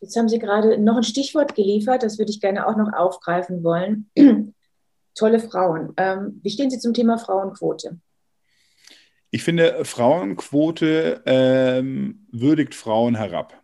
Jetzt 0.00 0.16
haben 0.16 0.28
Sie 0.28 0.38
gerade 0.38 0.78
noch 0.78 0.96
ein 0.96 1.02
Stichwort 1.02 1.56
geliefert, 1.56 2.04
das 2.04 2.18
würde 2.18 2.30
ich 2.30 2.40
gerne 2.40 2.68
auch 2.68 2.76
noch 2.76 2.92
aufgreifen 2.92 3.64
wollen 3.64 4.08
tolle 5.14 5.40
Frauen. 5.40 5.92
Ähm, 5.96 6.40
wie 6.42 6.50
stehen 6.50 6.70
Sie 6.70 6.78
zum 6.78 6.94
Thema 6.94 7.18
Frauenquote? 7.18 7.98
Ich 9.30 9.44
finde, 9.44 9.84
Frauenquote 9.84 11.22
ähm, 11.24 12.26
würdigt 12.32 12.74
Frauen 12.74 13.14
herab. 13.14 13.60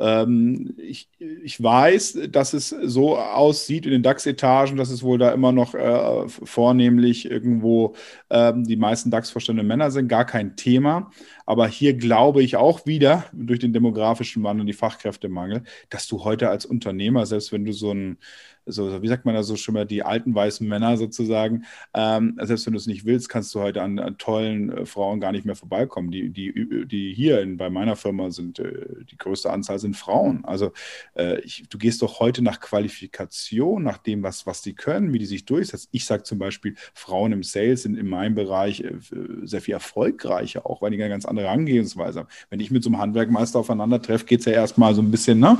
Ähm, 0.00 0.74
ich, 0.78 1.10
ich 1.18 1.62
weiß, 1.62 2.20
dass 2.30 2.54
es 2.54 2.70
so 2.70 3.18
aussieht 3.18 3.84
in 3.84 3.92
den 3.92 4.02
DAX-Etagen, 4.02 4.78
dass 4.78 4.88
es 4.88 5.02
wohl 5.02 5.18
da 5.18 5.30
immer 5.32 5.52
noch 5.52 5.74
äh, 5.74 6.26
vornehmlich 6.26 7.30
irgendwo 7.30 7.94
ähm, 8.30 8.64
die 8.64 8.76
meisten 8.76 9.10
DAX-Vorstände 9.10 9.62
Männer 9.62 9.90
sind, 9.90 10.08
gar 10.08 10.24
kein 10.24 10.56
Thema. 10.56 11.10
Aber 11.50 11.66
hier 11.66 11.94
glaube 11.94 12.44
ich 12.44 12.54
auch 12.54 12.86
wieder 12.86 13.24
durch 13.32 13.58
den 13.58 13.72
demografischen 13.72 14.44
Wandel 14.44 14.60
und 14.60 14.66
die 14.68 14.72
Fachkräftemangel, 14.72 15.64
dass 15.88 16.06
du 16.06 16.22
heute 16.22 16.48
als 16.48 16.64
Unternehmer, 16.64 17.26
selbst 17.26 17.50
wenn 17.50 17.64
du 17.64 17.72
so 17.72 17.90
ein 17.92 18.18
so, 18.66 19.02
wie 19.02 19.08
sagt 19.08 19.24
man 19.24 19.34
da 19.34 19.42
so 19.42 19.56
schon 19.56 19.74
mal, 19.74 19.86
die 19.86 20.02
alten 20.02 20.34
weißen 20.34 20.66
Männer 20.66 20.96
sozusagen. 20.96 21.64
Ähm, 21.94 22.38
selbst 22.42 22.66
wenn 22.66 22.72
du 22.72 22.78
es 22.78 22.86
nicht 22.86 23.04
willst, 23.04 23.28
kannst 23.28 23.54
du 23.54 23.60
heute 23.60 23.82
an, 23.82 23.98
an 23.98 24.18
tollen 24.18 24.70
äh, 24.70 24.86
Frauen 24.86 25.20
gar 25.20 25.32
nicht 25.32 25.44
mehr 25.44 25.56
vorbeikommen. 25.56 26.10
Die, 26.10 26.30
die, 26.30 26.86
die 26.86 27.12
hier 27.14 27.40
in, 27.40 27.56
bei 27.56 27.70
meiner 27.70 27.96
Firma 27.96 28.30
sind, 28.30 28.58
äh, 28.58 29.04
die 29.10 29.16
größte 29.16 29.50
Anzahl 29.50 29.78
sind 29.78 29.96
Frauen. 29.96 30.44
Also 30.44 30.72
äh, 31.16 31.40
ich, 31.40 31.64
du 31.68 31.78
gehst 31.78 32.02
doch 32.02 32.20
heute 32.20 32.42
nach 32.42 32.60
Qualifikation, 32.60 33.82
nach 33.82 33.98
dem, 33.98 34.22
was, 34.22 34.46
was 34.46 34.62
die 34.62 34.74
können, 34.74 35.12
wie 35.12 35.18
die 35.18 35.26
sich 35.26 35.44
durchsetzen. 35.44 35.88
Ich 35.92 36.04
sage 36.04 36.22
zum 36.22 36.38
Beispiel, 36.38 36.74
Frauen 36.94 37.32
im 37.32 37.42
Sales 37.42 37.82
sind 37.82 37.96
in 37.96 38.08
meinem 38.08 38.34
Bereich 38.34 38.80
äh, 38.80 38.94
sehr 39.42 39.60
viel 39.60 39.74
erfolgreicher, 39.74 40.66
auch 40.66 40.82
weil 40.82 40.90
die 40.90 41.00
ganz 41.00 41.24
andere 41.24 41.39
Herangehensweise 41.40 42.20
haben. 42.20 42.28
Wenn 42.48 42.60
ich 42.60 42.70
mit 42.70 42.82
so 42.82 42.90
einem 42.90 42.98
Handwerkmeister 42.98 43.58
aufeinander 43.58 44.00
treffe, 44.00 44.24
geht 44.24 44.40
es 44.40 44.46
ja 44.46 44.52
erstmal 44.52 44.94
so 44.94 45.02
ein 45.02 45.10
bisschen, 45.10 45.38
ne? 45.38 45.58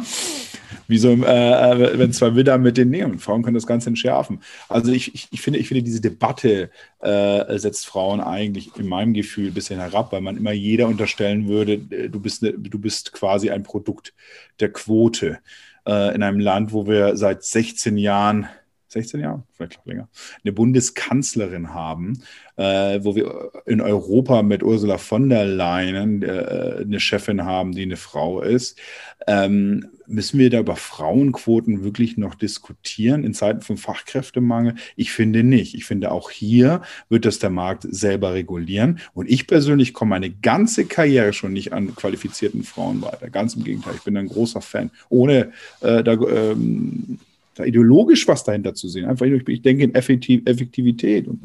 Wie 0.86 0.98
so, 0.98 1.10
äh, 1.10 1.14
äh, 1.14 1.98
wenn 1.98 2.12
zwei 2.12 2.34
Widder 2.34 2.58
mit 2.58 2.76
den 2.76 2.90
nehmen. 2.90 3.18
Frauen 3.18 3.42
können 3.42 3.54
das 3.54 3.66
Ganze 3.66 3.88
entschärfen. 3.88 4.40
Also 4.68 4.92
ich, 4.92 5.14
ich, 5.14 5.28
ich, 5.30 5.40
finde, 5.40 5.58
ich 5.58 5.68
finde, 5.68 5.82
diese 5.82 6.00
Debatte 6.00 6.70
äh, 7.00 7.58
setzt 7.58 7.86
Frauen 7.86 8.20
eigentlich 8.20 8.76
in 8.76 8.86
meinem 8.86 9.14
Gefühl 9.14 9.48
ein 9.48 9.54
bisschen 9.54 9.80
herab, 9.80 10.12
weil 10.12 10.20
man 10.20 10.36
immer 10.36 10.52
jeder 10.52 10.88
unterstellen 10.88 11.48
würde, 11.48 11.74
äh, 11.90 12.08
du 12.08 12.20
bist, 12.20 12.42
ne, 12.42 12.52
du 12.52 12.78
bist 12.78 13.12
quasi 13.12 13.50
ein 13.50 13.62
Produkt 13.62 14.14
der 14.60 14.72
Quote 14.72 15.38
äh, 15.86 16.14
in 16.14 16.22
einem 16.22 16.40
Land, 16.40 16.72
wo 16.72 16.86
wir 16.86 17.16
seit 17.16 17.44
16 17.44 17.96
Jahren 17.96 18.48
16 18.90 19.20
Jahren, 19.20 19.44
vielleicht 19.52 19.80
länger, 19.84 20.08
eine 20.42 20.52
Bundeskanzlerin 20.52 21.72
haben, 21.72 22.22
äh, 22.56 23.00
wo 23.02 23.14
wir 23.14 23.52
in 23.66 23.80
Europa 23.80 24.42
mit 24.42 24.62
Ursula 24.62 24.98
von 24.98 25.28
der 25.28 25.46
Leyen 25.46 26.22
äh, 26.22 26.78
eine 26.80 27.00
Chefin 27.00 27.44
haben, 27.44 27.72
die 27.72 27.82
eine 27.82 27.96
Frau 27.96 28.42
ist. 28.42 28.78
Ähm, 29.26 29.86
müssen 30.06 30.38
wir 30.38 30.50
da 30.50 30.58
über 30.58 30.76
Frauenquoten 30.76 31.84
wirklich 31.84 32.16
noch 32.16 32.34
diskutieren 32.34 33.22
in 33.22 33.32
Zeiten 33.32 33.60
von 33.60 33.76
Fachkräftemangel? 33.76 34.74
Ich 34.96 35.12
finde 35.12 35.44
nicht. 35.44 35.74
Ich 35.74 35.84
finde, 35.84 36.10
auch 36.10 36.30
hier 36.30 36.82
wird 37.08 37.24
das 37.24 37.38
der 37.38 37.50
Markt 37.50 37.86
selber 37.88 38.34
regulieren. 38.34 38.98
Und 39.14 39.30
ich 39.30 39.46
persönlich 39.46 39.94
komme 39.94 40.10
meine 40.10 40.30
ganze 40.30 40.84
Karriere 40.84 41.32
schon 41.32 41.52
nicht 41.52 41.72
an 41.72 41.94
qualifizierten 41.94 42.64
Frauen 42.64 43.02
weiter. 43.02 43.30
Ganz 43.30 43.54
im 43.54 43.62
Gegenteil. 43.62 43.94
Ich 43.96 44.02
bin 44.02 44.16
ein 44.16 44.28
großer 44.28 44.60
Fan. 44.60 44.90
Ohne 45.08 45.52
äh, 45.80 46.02
da, 46.02 46.12
ähm, 46.12 47.20
da 47.60 47.66
ideologisch 47.66 48.26
was 48.28 48.44
dahinter 48.44 48.74
zu 48.74 48.88
sehen. 48.88 49.06
Einfach, 49.06 49.26
ich 49.26 49.62
denke 49.62 49.84
in 49.84 49.94
Effektivität. 49.94 51.28
Und, 51.28 51.42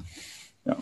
ja. 0.65 0.77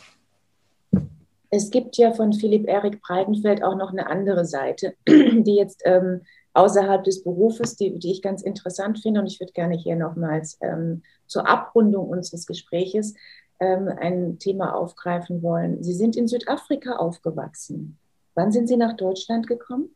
Es 1.49 1.69
gibt 1.69 1.97
ja 1.97 2.13
von 2.13 2.33
Philipp 2.33 2.67
Erik 2.67 3.01
Breitenfeld 3.01 3.63
auch 3.63 3.75
noch 3.75 3.91
eine 3.91 4.07
andere 4.07 4.45
Seite, 4.45 4.95
die 5.07 5.55
jetzt 5.55 5.81
ähm, 5.85 6.21
außerhalb 6.53 7.03
des 7.03 7.23
Berufes, 7.23 7.75
die, 7.75 7.97
die 7.99 8.11
ich 8.11 8.21
ganz 8.21 8.41
interessant 8.41 8.99
finde. 8.99 9.19
Und 9.19 9.27
ich 9.27 9.39
würde 9.39 9.53
gerne 9.53 9.75
hier 9.75 9.95
nochmals 9.95 10.57
ähm, 10.61 11.03
zur 11.27 11.47
Abrundung 11.47 12.09
unseres 12.09 12.45
Gespräches 12.45 13.15
ähm, 13.59 13.89
ein 13.99 14.39
Thema 14.39 14.75
aufgreifen 14.75 15.41
wollen. 15.41 15.83
Sie 15.83 15.93
sind 15.93 16.15
in 16.15 16.27
Südafrika 16.27 16.93
aufgewachsen. 16.93 17.97
Wann 18.35 18.51
sind 18.51 18.67
Sie 18.67 18.77
nach 18.77 18.95
Deutschland 18.95 19.47
gekommen? 19.47 19.89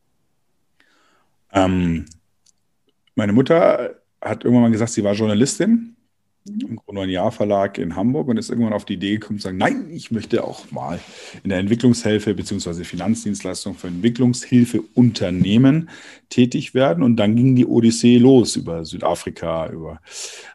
Ähm, 1.52 2.06
meine 3.14 3.32
Mutter 3.32 3.96
hat 4.20 4.44
irgendwann 4.44 4.64
mal 4.64 4.70
gesagt, 4.70 4.92
sie 4.92 5.04
war 5.04 5.14
Journalistin 5.14 5.96
im 6.48 6.76
Grunde 6.76 7.06
Jahr 7.06 7.32
Verlag 7.32 7.78
in 7.78 7.96
Hamburg 7.96 8.28
und 8.28 8.36
ist 8.36 8.50
irgendwann 8.50 8.72
auf 8.72 8.84
die 8.84 8.94
Idee 8.94 9.18
gekommen 9.18 9.38
zu 9.38 9.44
sagen, 9.44 9.58
nein, 9.58 9.88
ich 9.92 10.10
möchte 10.10 10.44
auch 10.44 10.70
mal 10.70 10.98
in 11.42 11.50
der 11.50 11.58
Entwicklungshilfe 11.58 12.34
bzw. 12.34 12.84
Finanzdienstleistung 12.84 13.74
für 13.74 13.88
Entwicklungshilfeunternehmen 13.88 15.90
tätig 16.30 16.74
werden. 16.74 17.02
Und 17.02 17.16
dann 17.16 17.36
ging 17.36 17.54
die 17.54 17.66
Odyssee 17.66 18.18
los 18.18 18.56
über 18.56 18.84
Südafrika, 18.84 19.68
über 19.68 20.00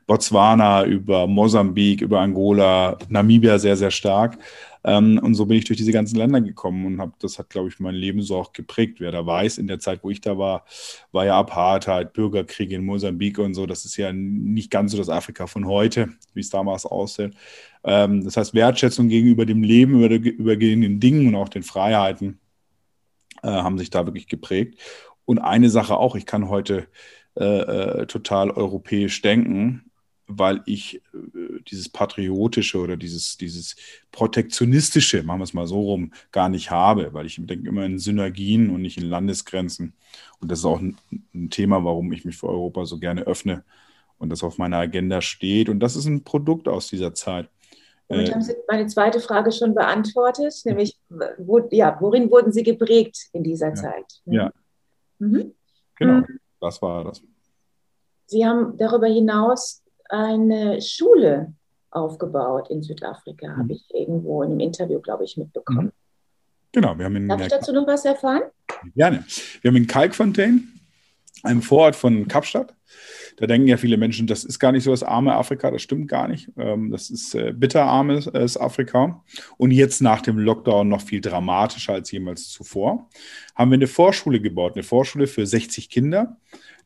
Botswana, 0.08 0.86
über 0.86 1.28
Mosambik, 1.28 2.02
über 2.02 2.22
Angola, 2.22 2.98
Namibia 3.10 3.60
sehr, 3.60 3.78
sehr 3.78 3.92
stark. 3.92 4.38
Ähm, 4.84 5.20
und 5.22 5.36
so 5.36 5.46
bin 5.46 5.58
ich 5.58 5.66
durch 5.66 5.78
diese 5.78 5.92
ganzen 5.92 6.18
Länder 6.18 6.42
gekommen 6.42 6.86
und 6.86 7.00
habe, 7.00 7.14
das 7.20 7.40
hat, 7.40 7.50
glaube 7.50 7.70
ich, 7.70 7.80
mein 7.80 7.96
Leben 7.96 8.22
so 8.22 8.38
auch 8.38 8.54
geprägt. 8.54 9.00
Wer 9.00 9.12
da 9.12 9.26
weiß, 9.26 9.58
in 9.58 9.68
der 9.68 9.80
Zeit, 9.80 10.04
wo 10.04 10.10
ich 10.10 10.22
da 10.22 10.38
war, 10.38 10.66
war 11.12 11.26
ja 11.26 11.40
Apartheid, 11.40 12.14
Bürgerkrieg 12.14 12.72
in 12.72 12.86
Mosambik 12.86 13.40
und 13.40 13.54
so. 13.54 13.66
Das 13.66 13.86
ist 13.86 13.98
ja 13.98 14.12
nicht 14.14 14.72
ganz 14.72 14.92
so 14.92 14.98
das 14.98 15.10
Afrika 15.10 15.48
von 15.48 15.66
heute, 15.68 16.10
wie 16.34 16.42
es 16.42 16.50
damals 16.50 16.86
aussieht. 16.86 17.34
Ähm, 17.84 18.24
das 18.24 18.38
heißt, 18.38 18.54
Wertschätzung 18.54 19.08
gegenüber 19.10 19.46
dem 19.46 19.64
Leben, 19.64 20.04
über, 20.04 20.14
über 20.16 20.56
den 20.58 21.00
Dingen 21.00 21.28
und 21.28 21.36
auch 21.36 21.50
den 21.50 21.64
Freiheiten 21.64 22.40
äh, 23.44 23.48
haben 23.48 23.78
sich 23.78 23.90
da 23.90 24.06
wirklich 24.06 24.28
geprägt. 24.28 24.80
Und 25.26 25.40
eine 25.40 25.70
Sache 25.70 25.98
auch, 25.98 26.16
ich 26.16 26.26
kann 26.26 26.50
heute 26.50 26.88
äh, 27.36 27.44
äh, 27.44 28.06
total 28.08 28.52
europäisch 28.52 29.22
denken 29.22 29.92
weil 30.38 30.62
ich 30.66 30.96
äh, 31.14 31.62
dieses 31.68 31.90
patriotische 31.90 32.80
oder 32.80 32.98
dieses, 32.98 33.38
dieses 33.38 33.76
protektionistische, 34.12 35.24
machen 35.24 35.40
wir 35.40 35.46
es 35.46 35.54
mal 35.54 35.68
so 35.68 35.82
rum, 35.82 36.12
gar 36.32 36.50
nicht 36.50 36.72
habe, 36.72 37.14
weil 37.14 37.26
ich 37.26 37.38
denke 37.40 37.68
immer 37.68 37.86
in 37.86 38.00
Synergien 38.00 38.70
und 38.70 38.82
nicht 38.82 38.98
in 38.98 39.10
Landesgrenzen. 39.10 39.94
Und 40.40 40.52
das 40.52 40.60
ist 40.60 40.66
auch 40.66 40.80
ein, 40.80 40.98
ein 41.34 41.50
Thema, 41.50 41.84
warum 41.84 42.12
ich 42.12 42.26
mich 42.26 42.38
für 42.38 42.50
Europa 42.50 42.86
so 42.86 43.00
gerne 43.00 43.22
öffne, 43.24 43.64
und 44.24 44.30
das 44.30 44.42
auf 44.42 44.58
meiner 44.58 44.78
Agenda 44.78 45.22
steht. 45.22 45.68
Und 45.68 45.82
das 45.82 45.98
ist 45.98 46.06
ein 46.06 46.24
Produkt 46.24 46.70
aus 46.70 46.88
dieser 46.88 47.14
Zeit. 47.14 47.50
Damit 48.08 48.30
äh, 48.30 48.32
haben 48.32 48.42
Sie 48.42 48.56
meine 48.70 48.88
zweite 48.88 49.20
Frage 49.20 49.52
schon 49.52 49.74
beantwortet, 49.74 50.54
nämlich 50.64 50.98
wo, 51.38 51.68
ja, 51.72 51.98
worin 52.00 52.32
wurden 52.32 52.54
Sie 52.54 52.64
geprägt 52.64 53.18
in 53.34 53.44
dieser 53.44 53.70
ja. 53.70 53.74
Zeit? 53.74 54.22
Ja. 54.26 54.52
Mhm. 55.20 55.54
Genau, 55.98 56.20
mhm. 56.20 56.40
das 56.62 56.82
war 56.82 57.04
das. 57.04 57.22
Sie 58.28 58.46
haben 58.46 58.78
darüber 58.78 59.08
hinaus 59.08 59.83
eine 60.10 60.82
Schule 60.82 61.54
aufgebaut 61.92 62.70
in 62.70 62.82
Südafrika, 62.82 63.50
mhm. 63.50 63.58
habe 63.58 63.74
ich 63.74 63.86
irgendwo 63.94 64.44
in 64.44 64.52
einem 64.52 64.60
Interview, 64.60 65.00
glaube 65.00 65.24
ich, 65.24 65.38
mitbekommen. 65.38 65.88
Mhm. 65.88 65.92
Genau, 66.72 66.98
wir 66.98 67.06
haben 67.06 67.16
in 67.16 67.30
Darf 67.30 67.42
ich 67.42 67.48
dazu 67.48 67.72
noch 67.72 67.86
was 67.86 68.04
erfahren? 68.04 68.44
Gerne. 68.96 69.24
Wir 69.62 69.70
haben 69.70 69.76
in 69.76 69.86
Kalkfontein, 69.86 70.68
einem 71.44 71.62
Vorort 71.62 71.96
von 71.96 72.28
Kapstadt, 72.28 72.74
da 73.38 73.48
denken 73.48 73.68
ja 73.68 73.78
viele 73.78 73.98
Menschen, 73.98 74.28
das 74.28 74.44
ist 74.44 74.60
gar 74.60 74.72
nicht 74.72 74.84
so 74.84 74.92
das 74.92 75.04
arme 75.04 75.34
Afrika, 75.34 75.72
das 75.72 75.82
stimmt 75.82 76.08
gar 76.08 76.28
nicht. 76.28 76.52
Ähm, 76.58 76.92
das 76.92 77.10
ist 77.10 77.34
äh, 77.36 77.54
bitterarmes 77.54 78.58
Afrika. 78.58 79.24
Und 79.58 79.72
jetzt 79.72 80.02
nach 80.02 80.22
dem 80.22 80.38
Lockdown 80.38 80.88
noch 80.88 81.02
viel 81.02 81.22
dramatischer 81.22 81.94
als 81.94 82.12
jemals 82.12 82.50
zuvor. 82.50 83.10
Haben 83.56 83.72
wir 83.72 83.76
eine 83.76 83.88
Vorschule 83.88 84.40
gebaut, 84.40 84.74
eine 84.76 84.84
Vorschule 84.84 85.28
für 85.28 85.46
60 85.46 85.90
Kinder, 85.90 86.38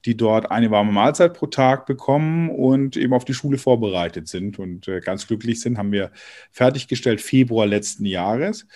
die 0.06 0.18
dort 0.18 0.52
eine 0.52 0.72
warme 0.72 0.92
Mahlzeit 0.92 1.34
pro 1.34 1.48
Tag 1.48 1.86
bekommen 1.86 2.50
und 2.50 2.98
eben 2.98 3.14
auf 3.14 3.26
die 3.26 3.34
Schule 3.34 3.58
vorbereitet 3.58 4.28
sind 4.28 4.60
und 4.60 4.88
äh, 4.88 5.00
ganz 5.00 5.28
glücklich 5.28 5.62
sind, 5.62 5.78
haben 5.78 5.92
wir 5.92 6.12
fertiggestellt 6.52 7.22
Februar 7.22 7.66
letzten 7.66 8.06
Jahres. 8.06 8.68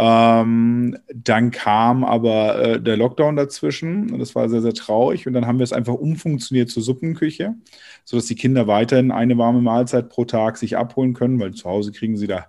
Ähm, 0.00 0.96
dann 1.12 1.50
kam 1.50 2.04
aber 2.04 2.58
äh, 2.60 2.80
der 2.80 2.96
Lockdown 2.96 3.34
dazwischen 3.34 4.12
und 4.12 4.20
das 4.20 4.36
war 4.36 4.48
sehr, 4.48 4.62
sehr 4.62 4.74
traurig. 4.74 5.26
Und 5.26 5.32
dann 5.32 5.46
haben 5.46 5.58
wir 5.58 5.64
es 5.64 5.72
einfach 5.72 5.94
umfunktioniert 5.94 6.70
zur 6.70 6.84
Suppenküche, 6.84 7.56
sodass 8.04 8.26
die 8.26 8.36
Kinder 8.36 8.68
weiterhin 8.68 9.10
eine 9.10 9.36
warme 9.38 9.60
Mahlzeit 9.60 10.08
pro 10.08 10.24
Tag 10.24 10.56
sich 10.56 10.76
abholen 10.76 11.14
können, 11.14 11.40
weil 11.40 11.52
zu 11.54 11.68
Hause 11.68 11.90
kriegen 11.90 12.16
sie 12.16 12.28
da 12.28 12.46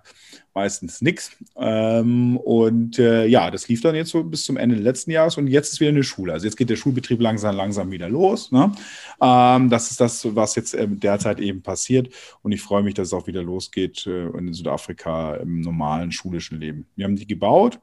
meistens 0.54 1.00
nichts. 1.00 1.36
Ähm, 1.56 2.36
und 2.36 2.98
äh, 2.98 3.26
ja, 3.26 3.50
das 3.50 3.68
lief 3.68 3.80
dann 3.80 3.94
jetzt 3.94 4.10
so 4.10 4.22
bis 4.24 4.44
zum 4.44 4.56
Ende 4.56 4.76
des 4.76 4.84
letzten 4.84 5.10
Jahres 5.10 5.36
und 5.36 5.46
jetzt 5.46 5.72
ist 5.72 5.80
wieder 5.80 5.90
eine 5.90 6.02
Schule. 6.02 6.32
Also 6.32 6.46
jetzt 6.46 6.56
geht 6.56 6.70
der 6.70 6.76
Schulbetrieb 6.76 7.20
langsam, 7.20 7.56
langsam 7.56 7.90
wieder 7.90 8.08
los. 8.08 8.50
Ne? 8.52 8.72
Ähm, 9.20 9.70
das 9.70 9.90
ist 9.90 10.00
das, 10.00 10.34
was 10.34 10.54
jetzt 10.54 10.74
äh, 10.74 10.86
derzeit 10.88 11.40
eben 11.40 11.62
passiert. 11.62 12.12
Und 12.42 12.52
ich 12.52 12.62
freue 12.62 12.82
mich, 12.82 12.94
dass 12.94 13.08
es 13.08 13.12
auch 13.12 13.26
wieder 13.26 13.42
losgeht 13.42 14.06
äh, 14.06 14.28
in 14.28 14.52
Südafrika 14.52 15.36
im 15.36 15.60
normalen 15.60 16.12
schulischen 16.12 16.60
Leben. 16.60 16.86
Wir 16.96 17.04
haben 17.04 17.16
die 17.16 17.26
gebaut 17.26 17.78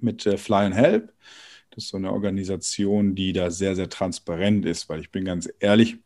mit 0.00 0.26
äh, 0.26 0.36
Fly 0.36 0.66
and 0.66 0.74
Help. 0.74 1.12
Das 1.70 1.84
ist 1.84 1.90
so 1.90 1.98
eine 1.98 2.12
Organisation, 2.12 3.14
die 3.14 3.32
da 3.34 3.50
sehr, 3.50 3.76
sehr 3.76 3.90
transparent 3.90 4.64
ist, 4.64 4.88
weil 4.88 5.00
ich 5.00 5.10
bin 5.10 5.26
ganz 5.26 5.48
ehrlich, 5.60 5.98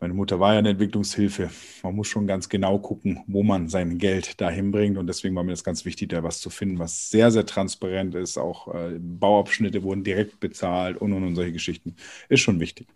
meine 0.00 0.14
Mutter 0.14 0.38
war 0.38 0.52
ja 0.52 0.60
eine 0.60 0.70
Entwicklungshilfe. 0.70 1.50
Man 1.82 1.96
muss 1.96 2.06
schon 2.06 2.26
ganz 2.26 2.48
genau 2.48 2.78
gucken, 2.78 3.24
wo 3.26 3.42
man 3.42 3.68
sein 3.68 3.98
Geld 3.98 4.40
dahin 4.40 4.70
bringt. 4.70 4.96
Und 4.96 5.08
deswegen 5.08 5.34
war 5.34 5.42
mir 5.42 5.50
das 5.50 5.64
ganz 5.64 5.84
wichtig, 5.84 6.10
da 6.10 6.22
was 6.22 6.40
zu 6.40 6.50
finden, 6.50 6.78
was 6.78 7.10
sehr, 7.10 7.30
sehr 7.32 7.46
transparent 7.46 8.14
ist. 8.14 8.38
Auch 8.38 8.72
äh, 8.72 8.96
Bauabschnitte 8.98 9.82
wurden 9.82 10.04
direkt 10.04 10.38
bezahlt 10.38 10.96
und, 10.98 11.12
und, 11.12 11.24
und 11.24 11.34
solche 11.34 11.52
Geschichten. 11.52 11.96
Ist 12.28 12.40
schon 12.40 12.60
wichtig. 12.60 12.86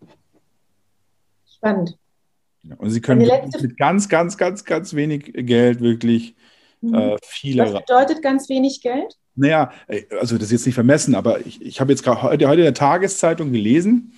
Spannend. 1.53 1.99
Ja, 2.63 2.77
und 2.77 2.91
Sie 2.91 3.01
können 3.01 3.29
mit 3.61 3.77
ganz, 3.77 4.09
ganz, 4.09 4.39
ganz, 4.39 4.65
ganz 4.65 4.95
wenig 4.95 5.33
Geld 5.35 5.81
wirklich 5.81 6.37
mhm. 6.81 6.95
äh, 6.95 7.17
viele. 7.25 7.65
Was 7.65 7.81
bedeutet 7.81 8.23
ganz 8.23 8.49
wenig 8.49 8.81
Geld? 8.81 9.19
Naja, 9.35 9.73
äh, 9.89 10.03
also 10.21 10.37
das 10.37 10.47
ist 10.47 10.53
jetzt 10.53 10.67
nicht 10.67 10.75
vermessen, 10.77 11.17
aber 11.17 11.45
ich, 11.45 11.61
ich 11.61 11.81
habe 11.81 11.91
jetzt 11.91 12.05
gerade 12.05 12.23
heute, 12.23 12.47
heute 12.47 12.61
in 12.61 12.67
der 12.67 12.75
Tageszeitung 12.75 13.51
gelesen, 13.51 14.13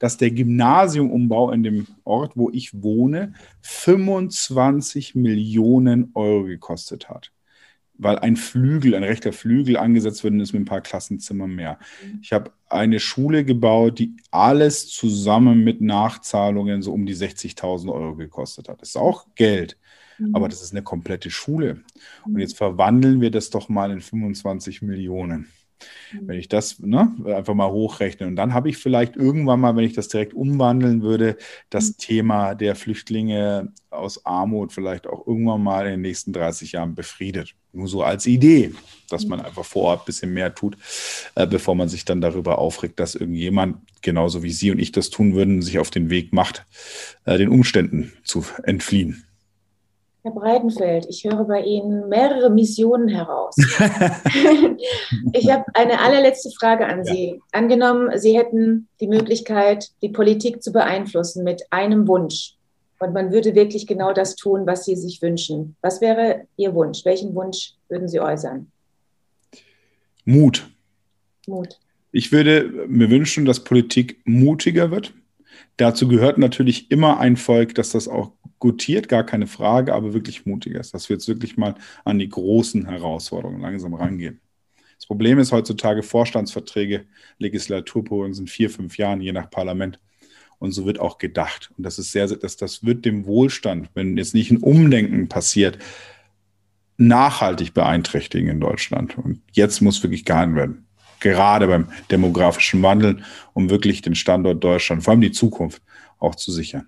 dass 0.00 0.16
der 0.16 0.30
Gymnasiumumbau 0.32 1.52
in 1.52 1.62
dem 1.62 1.86
Ort, 2.04 2.32
wo 2.34 2.50
ich 2.50 2.82
wohne, 2.82 3.34
25 3.60 5.14
Millionen 5.14 6.10
Euro 6.14 6.44
gekostet 6.44 7.08
hat. 7.08 7.30
Weil 7.98 8.18
ein 8.18 8.36
Flügel, 8.36 8.94
ein 8.94 9.04
rechter 9.04 9.32
Flügel 9.32 9.76
angesetzt 9.76 10.24
wird, 10.24 10.34
ist 10.40 10.54
mit 10.54 10.62
ein 10.62 10.64
paar 10.64 10.80
Klassenzimmern 10.80 11.54
mehr. 11.54 11.78
Mhm. 12.02 12.18
Ich 12.22 12.32
habe 12.32 12.50
eine 12.70 12.98
Schule 12.98 13.44
gebaut, 13.44 13.98
die 13.98 14.16
alles 14.30 14.88
zusammen 14.88 15.62
mit 15.64 15.82
Nachzahlungen 15.82 16.80
so 16.80 16.94
um 16.94 17.04
die 17.04 17.14
60.000 17.14 17.92
Euro 17.92 18.16
gekostet 18.16 18.70
hat. 18.70 18.80
Das 18.80 18.90
ist 18.90 18.96
auch 18.96 19.26
Geld, 19.34 19.76
mhm. 20.18 20.34
aber 20.34 20.48
das 20.48 20.62
ist 20.62 20.72
eine 20.72 20.82
komplette 20.82 21.30
Schule. 21.30 21.82
Und 22.24 22.38
jetzt 22.38 22.56
verwandeln 22.56 23.20
wir 23.20 23.30
das 23.30 23.50
doch 23.50 23.68
mal 23.68 23.90
in 23.90 24.00
25 24.00 24.80
Millionen. 24.80 25.48
Wenn 26.20 26.38
ich 26.38 26.48
das 26.48 26.78
ne, 26.80 27.14
einfach 27.24 27.54
mal 27.54 27.70
hochrechne. 27.70 28.26
Und 28.26 28.36
dann 28.36 28.54
habe 28.54 28.68
ich 28.68 28.76
vielleicht 28.76 29.16
irgendwann 29.16 29.60
mal, 29.60 29.76
wenn 29.76 29.84
ich 29.84 29.94
das 29.94 30.08
direkt 30.08 30.34
umwandeln 30.34 31.02
würde, 31.02 31.36
das 31.70 31.90
mhm. 31.90 31.96
Thema 31.98 32.54
der 32.54 32.74
Flüchtlinge 32.74 33.72
aus 33.90 34.24
Armut 34.24 34.72
vielleicht 34.72 35.06
auch 35.06 35.26
irgendwann 35.26 35.62
mal 35.62 35.86
in 35.86 35.92
den 35.92 36.00
nächsten 36.02 36.32
30 36.32 36.72
Jahren 36.72 36.94
befriedet. 36.94 37.54
Nur 37.72 37.88
so 37.88 38.02
als 38.02 38.26
Idee, 38.26 38.72
dass 39.08 39.26
man 39.26 39.40
einfach 39.40 39.64
vor 39.64 39.82
Ort 39.82 40.02
ein 40.02 40.06
bisschen 40.06 40.32
mehr 40.32 40.54
tut, 40.54 40.76
äh, 41.34 41.46
bevor 41.46 41.74
man 41.74 41.88
sich 41.88 42.04
dann 42.04 42.20
darüber 42.20 42.58
aufregt, 42.58 42.98
dass 42.98 43.14
irgendjemand, 43.14 43.78
genauso 44.02 44.42
wie 44.42 44.50
Sie 44.50 44.70
und 44.70 44.78
ich 44.78 44.92
das 44.92 45.10
tun 45.10 45.34
würden, 45.34 45.62
sich 45.62 45.78
auf 45.78 45.90
den 45.90 46.10
Weg 46.10 46.32
macht, 46.32 46.64
äh, 47.24 47.38
den 47.38 47.48
Umständen 47.48 48.12
zu 48.24 48.44
entfliehen. 48.64 49.24
Herr 50.22 50.32
Breitenfeld, 50.32 51.06
ich 51.08 51.24
höre 51.24 51.44
bei 51.44 51.62
Ihnen 51.62 52.08
mehrere 52.10 52.50
Missionen 52.50 53.08
heraus. 53.08 53.56
ich 55.32 55.50
habe 55.50 55.64
eine 55.72 55.98
allerletzte 56.00 56.50
Frage 56.50 56.86
an 56.86 57.04
Sie. 57.04 57.28
Ja. 57.28 57.38
Angenommen, 57.52 58.18
Sie 58.18 58.36
hätten 58.36 58.88
die 59.00 59.06
Möglichkeit, 59.06 59.88
die 60.02 60.10
Politik 60.10 60.62
zu 60.62 60.72
beeinflussen 60.72 61.42
mit 61.42 61.62
einem 61.70 62.06
Wunsch. 62.06 62.56
Und 62.98 63.14
man 63.14 63.32
würde 63.32 63.54
wirklich 63.54 63.86
genau 63.86 64.12
das 64.12 64.36
tun, 64.36 64.66
was 64.66 64.84
Sie 64.84 64.94
sich 64.94 65.22
wünschen. 65.22 65.76
Was 65.80 66.02
wäre 66.02 66.42
Ihr 66.56 66.74
Wunsch? 66.74 67.02
Welchen 67.06 67.34
Wunsch 67.34 67.72
würden 67.88 68.06
Sie 68.06 68.20
äußern? 68.20 68.70
Mut. 70.26 70.68
Mut. 71.46 71.78
Ich 72.12 72.30
würde 72.30 72.86
mir 72.88 73.08
wünschen, 73.08 73.46
dass 73.46 73.64
Politik 73.64 74.20
mutiger 74.24 74.90
wird. 74.90 75.14
Dazu 75.80 76.08
gehört 76.08 76.36
natürlich 76.36 76.90
immer 76.90 77.20
ein 77.20 77.38
Volk, 77.38 77.74
das 77.74 77.88
das 77.92 78.06
auch 78.06 78.32
gutiert, 78.58 79.08
gar 79.08 79.24
keine 79.24 79.46
Frage, 79.46 79.94
aber 79.94 80.12
wirklich 80.12 80.44
mutiger 80.44 80.78
ist, 80.78 80.92
dass 80.92 81.08
wir 81.08 81.16
jetzt 81.16 81.26
wirklich 81.26 81.56
mal 81.56 81.74
an 82.04 82.18
die 82.18 82.28
großen 82.28 82.86
Herausforderungen 82.86 83.62
langsam 83.62 83.94
rangehen. 83.94 84.40
Das 84.98 85.06
Problem 85.06 85.38
ist 85.38 85.52
heutzutage 85.52 86.02
Vorstandsverträge, 86.02 87.06
Legislaturperioden 87.38 88.34
sind 88.34 88.50
vier, 88.50 88.68
fünf 88.68 88.98
Jahren, 88.98 89.22
je 89.22 89.32
nach 89.32 89.48
Parlament. 89.48 89.98
Und 90.58 90.72
so 90.72 90.84
wird 90.84 91.00
auch 91.00 91.16
gedacht. 91.16 91.70
Und 91.78 91.84
das 91.84 91.98
ist 91.98 92.12
sehr, 92.12 92.26
das, 92.26 92.58
das 92.58 92.84
wird 92.84 93.06
dem 93.06 93.24
Wohlstand, 93.24 93.88
wenn 93.94 94.18
jetzt 94.18 94.34
nicht 94.34 94.50
ein 94.50 94.58
Umdenken 94.58 95.30
passiert, 95.30 95.78
nachhaltig 96.98 97.72
beeinträchtigen 97.72 98.50
in 98.50 98.60
Deutschland. 98.60 99.16
Und 99.16 99.40
jetzt 99.52 99.80
muss 99.80 100.02
wirklich 100.02 100.26
gehandelt 100.26 100.58
werden. 100.58 100.89
Gerade 101.20 101.66
beim 101.66 101.88
demografischen 102.10 102.82
Wandel, 102.82 103.22
um 103.52 103.70
wirklich 103.70 104.02
den 104.02 104.14
Standort 104.14 104.62
Deutschland, 104.64 105.04
vor 105.04 105.12
allem 105.12 105.20
die 105.20 105.32
Zukunft, 105.32 105.82
auch 106.18 106.34
zu 106.34 106.50
sichern. 106.50 106.86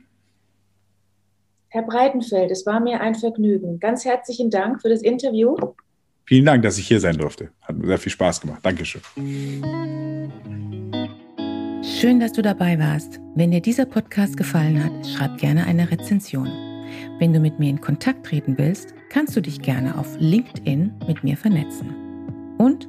Herr 1.69 1.83
Breitenfeld, 1.83 2.51
es 2.51 2.67
war 2.67 2.81
mir 2.81 3.01
ein 3.01 3.15
Vergnügen. 3.15 3.81
Ganz 3.81 4.05
herzlichen 4.05 4.51
Dank 4.51 4.83
für 4.83 4.91
das 4.91 5.01
Interview. 5.01 5.57
Vielen 6.27 6.45
Dank, 6.45 6.63
dass 6.63 6.79
ich 6.79 6.87
hier 6.87 7.01
sein 7.01 7.17
durfte. 7.17 7.51
Hat 7.63 7.77
mir 7.77 7.87
sehr 7.87 7.99
viel 7.99 8.13
Spaß 8.13 8.41
gemacht. 8.43 8.61
Dankeschön. 8.63 9.01
Schön, 11.83 12.21
dass 12.21 12.33
du 12.33 12.43
dabei 12.43 12.79
warst. 12.79 13.21
Wenn 13.35 13.51
dir 13.51 13.61
dieser 13.61 13.87
Podcast 13.87 14.37
gefallen 14.37 14.85
hat, 14.85 15.07
schreib 15.07 15.39
gerne 15.39 15.67
eine 15.67 15.91
Rezension. 15.91 16.49
Wenn 17.19 17.33
du 17.33 17.41
mit 17.41 17.59
mir 17.59 17.71
in 17.71 17.81
Kontakt 17.81 18.27
treten 18.27 18.57
willst, 18.59 18.95
kannst 19.09 19.35
du 19.35 19.41
dich 19.41 19.63
gerne 19.63 19.99
auf 19.99 20.07
LinkedIn 20.19 20.93
mit 21.07 21.25
mir 21.25 21.37
vernetzen. 21.37 21.95
Und 22.59 22.89